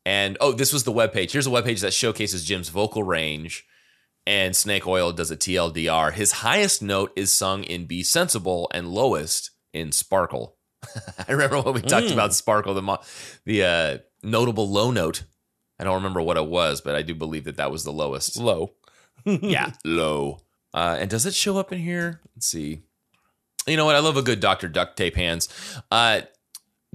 [0.06, 1.32] And oh, this was the webpage.
[1.32, 3.64] Here's a webpage that showcases Jim's vocal range.
[4.26, 6.12] And Snake Oil does a TLDR.
[6.12, 10.56] His highest note is sung in Be Sensible and lowest in Sparkle.
[11.28, 12.12] I remember when we talked Mm.
[12.12, 13.00] about Sparkle, the mo-
[13.44, 15.24] the uh, notable low note.
[15.78, 18.36] I don't remember what it was, but I do believe that that was the lowest.
[18.36, 18.72] Low.
[19.24, 20.40] yeah, low.
[20.72, 22.20] Uh, and does it show up in here?
[22.34, 22.82] Let's see.
[23.66, 23.96] You know what?
[23.96, 24.68] I love a good Dr.
[24.68, 25.48] Duct Tape Hands.
[25.90, 26.22] Uh,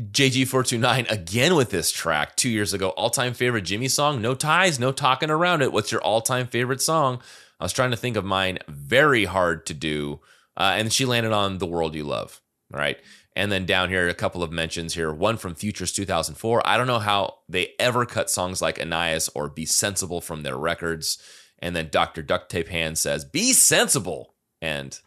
[0.01, 2.89] JG429 again with this track two years ago.
[2.89, 4.21] All time favorite Jimmy song.
[4.21, 5.71] No ties, no talking around it.
[5.71, 7.21] What's your all time favorite song?
[7.59, 8.59] I was trying to think of mine.
[8.67, 10.19] Very hard to do.
[10.57, 12.41] Uh, and she landed on The World You Love.
[12.73, 12.97] All right.
[13.35, 15.11] And then down here, a couple of mentions here.
[15.11, 16.65] One from Futures 2004.
[16.65, 20.57] I don't know how they ever cut songs like Anais or Be Sensible from their
[20.57, 21.17] records.
[21.59, 22.21] And then Dr.
[22.21, 24.35] Duct Tape Hand says, Be sensible.
[24.61, 24.97] And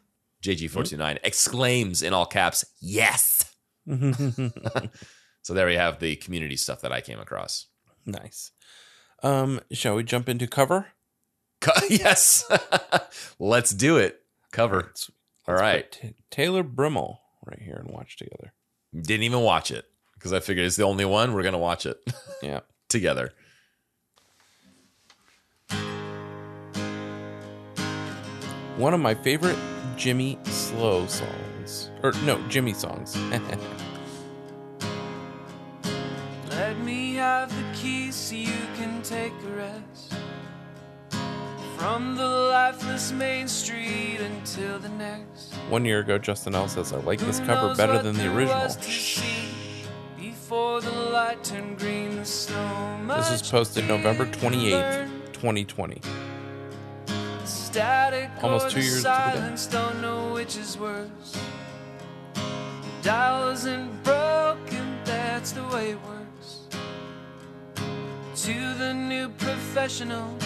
[0.42, 3.44] JG429 exclaims in all caps, Yes.
[5.42, 7.66] so there we have the community stuff that I came across.
[8.04, 8.52] nice.
[9.22, 10.88] Um, shall we jump into cover?
[11.60, 12.48] Co- yes.
[13.40, 14.20] Let's do it.
[14.52, 14.82] Cover.
[14.86, 15.10] Let's-
[15.48, 15.90] All let's right.
[15.90, 17.16] Ta- Taylor Brimmel
[17.48, 18.52] right here and watch together.
[18.94, 19.84] Didn't even watch it
[20.14, 21.34] because I figured it's the only one.
[21.34, 21.98] We're going to watch it
[22.42, 22.60] Yeah.
[22.88, 23.32] together.
[28.76, 29.58] One of my favorite
[29.96, 31.90] Jimmy Slow songs.
[32.02, 33.16] Or no, Jimmy songs.
[36.50, 40.07] Let me have the keys so you can take a rest.
[41.78, 45.54] From the lifeless main street until the next.
[45.68, 48.64] One year ago, Justin L says, I like this cover better than the original.
[48.64, 49.84] was to see
[50.18, 50.90] Before the
[51.78, 52.52] green, so
[53.06, 56.00] This was posted November 28th, 2020.
[57.44, 59.34] Static Almost two the years to the day.
[59.34, 61.38] silence, don't know which is worse.
[63.02, 66.66] Dial isn't broken, that's the way it works.
[68.42, 70.42] To the new professionals,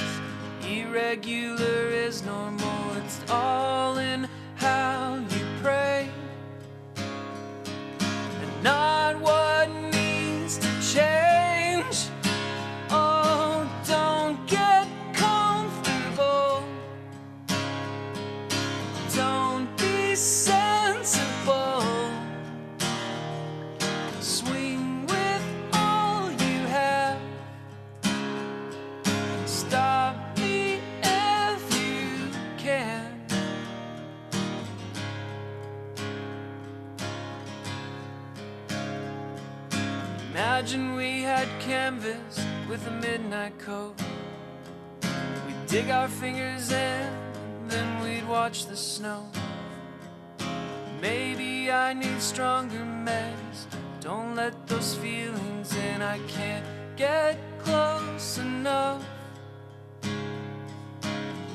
[0.80, 2.96] irregular is normal.
[3.04, 6.08] It's all in how you pray,
[8.42, 9.41] and not what
[41.82, 43.94] canvas with a midnight coat.
[45.44, 47.08] We'd dig our fingers in,
[47.66, 49.20] then we'd watch the snow.
[51.00, 53.58] Maybe I need stronger meds.
[54.00, 56.02] Don't let those feelings in.
[56.02, 56.64] I can't
[56.96, 59.04] get close enough.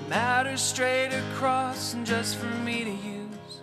[0.10, 3.54] Matter straight across and just for me to use.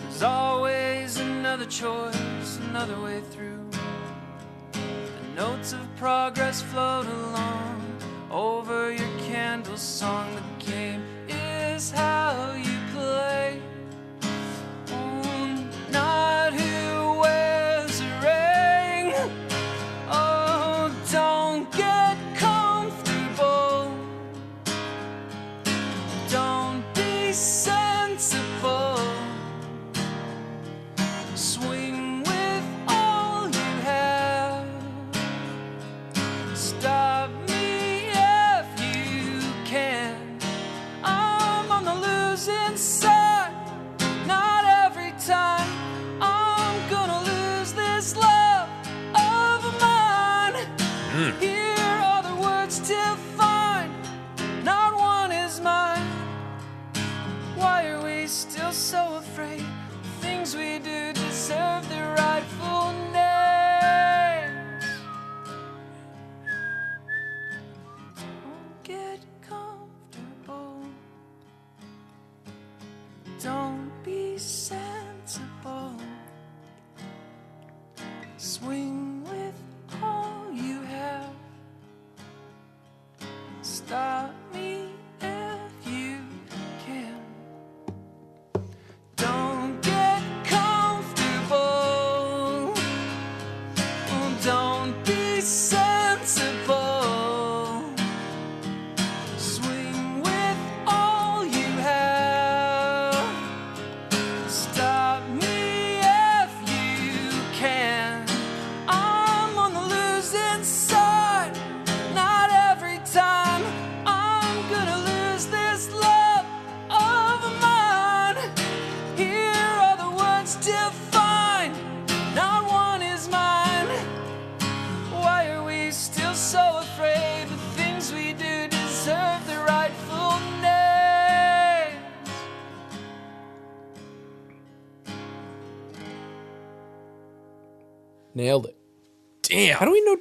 [0.00, 3.61] There's always another choice, another way through.
[5.36, 7.96] Notes of progress float along
[8.30, 10.28] over your candle song.
[10.34, 13.62] The game is how you play.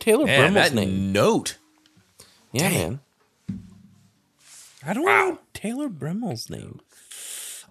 [0.01, 1.11] Taylor Man, name?
[1.13, 1.57] note.
[2.51, 2.99] Yeah, Dang.
[3.49, 3.59] man.
[4.83, 6.81] How do we know Taylor Brimmel's name?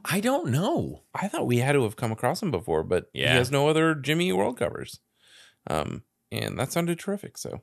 [0.05, 1.03] I don't know.
[1.15, 3.33] I thought we had to have come across him before, but Yeah.
[3.33, 5.01] he has no other Jimmy World covers.
[5.67, 7.37] Um, and that sounded terrific.
[7.37, 7.61] So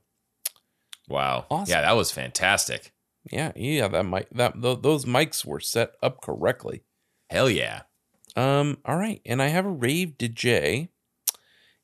[1.07, 1.45] Wow.
[1.49, 1.71] Awesome.
[1.71, 2.91] Yeah, that was fantastic.
[3.31, 6.83] yeah, yeah, that mic that th- those mics were set up correctly.
[7.29, 7.83] Hell yeah.
[8.35, 10.89] Um, all right, and I have a rave DJ.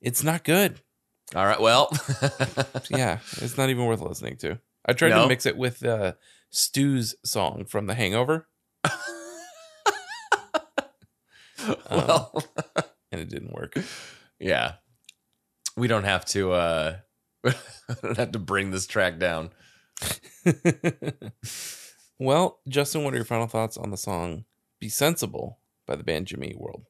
[0.01, 0.81] It's not good.
[1.35, 1.59] All right.
[1.59, 1.89] Well,
[2.89, 4.59] Yeah, it's not even worth listening to.
[4.85, 5.23] I tried No?
[5.23, 6.13] to mix it with uh,
[6.51, 8.47] Stu's song from The Hangover,
[11.89, 12.43] well,
[13.11, 13.75] and it didn't work.
[14.39, 14.73] yeah.
[15.75, 16.51] We don't have to.
[16.51, 16.97] uh
[18.03, 19.49] don't have to bring this track down.
[22.19, 24.45] well, Justin, what are your final thoughts on the song
[24.79, 26.85] "Be Sensible" by the band Jimmy World?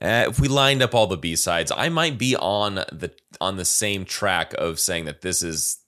[0.00, 3.56] Uh, if we lined up all the B sides, I might be on the on
[3.56, 5.78] the same track of saying that this is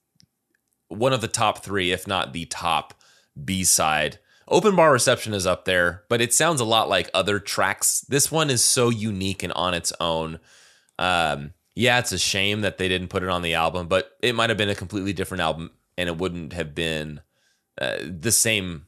[0.89, 2.95] one of the top three, if not the top
[3.43, 4.19] B side.
[4.49, 8.03] Open bar reception is up there, but it sounds a lot like other tracks.
[8.09, 10.41] This one is so unique and on its own.
[10.99, 14.35] Um, yeah, it's a shame that they didn't put it on the album, but it
[14.35, 17.23] might have been a completely different album, and it wouldn't have been
[17.81, 18.85] uh, the same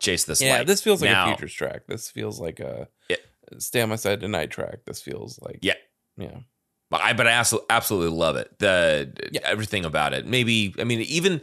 [0.00, 0.66] chase this yeah, light.
[0.66, 1.82] this feels like Now- a futures track.
[1.86, 3.16] This feels like a Yeah.
[3.58, 4.80] Stay on my side tonight track.
[4.86, 5.74] This feels like Yeah.
[6.16, 6.38] yeah.
[6.90, 8.58] But I but I absolutely, love it.
[8.58, 10.26] The everything about it.
[10.26, 11.40] Maybe I mean even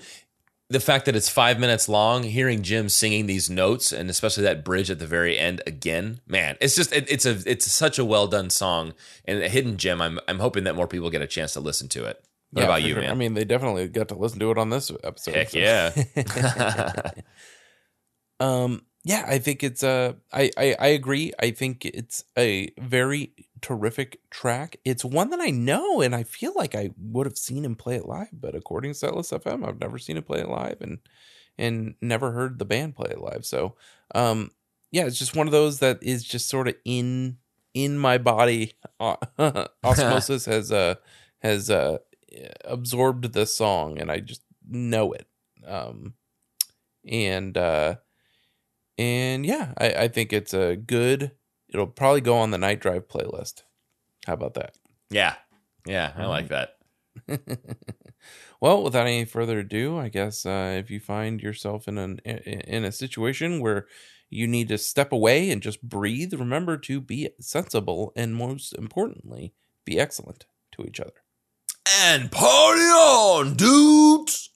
[0.70, 4.64] the fact that it's five minutes long, hearing Jim singing these notes and especially that
[4.64, 8.06] bridge at the very end again, man, it's just it, it's a it's such a
[8.06, 8.94] well done song
[9.26, 10.02] and a hidden gem.
[10.02, 12.24] I'm I'm hoping that more people get a chance to listen to it.
[12.52, 13.02] What Yeah, about you, sure.
[13.02, 13.12] man?
[13.12, 15.36] I mean, they definitely got to listen to it on this episode.
[15.36, 15.58] Heck so.
[15.60, 15.92] yeah.
[18.40, 21.34] um, yeah, I think it's uh, I, I I agree.
[21.40, 24.78] I think it's a very terrific track.
[24.86, 27.96] It's one that I know, and I feel like I would have seen him play
[27.96, 31.00] it live, but according to Setlist FM, I've never seen him play it live, and
[31.58, 33.46] and never heard the band play it live.
[33.46, 33.76] So,
[34.14, 34.52] um,
[34.92, 37.38] yeah, it's just one of those that is just sort of in
[37.74, 38.74] in my body.
[39.84, 40.96] Osmosis has uh
[41.40, 41.98] has uh
[42.66, 45.28] absorbed the song, and I just know it.
[45.66, 46.16] Um,
[47.08, 47.96] and uh,
[49.02, 51.32] and yeah, I, I think it's a good.
[51.70, 53.64] It'll probably go on the night drive playlist.
[54.26, 54.76] How about that?
[55.10, 55.36] yeah.
[55.88, 56.78] Yeah, I like that.
[58.62, 62.86] Well, without any further ado, I guess uh, if you find yourself in an in
[62.86, 63.88] a situation where
[64.30, 69.56] you need to step away and just breathe, remember to be sensible and most importantly,
[69.84, 71.24] be excellent to each other.
[72.04, 74.52] And party on, dudes.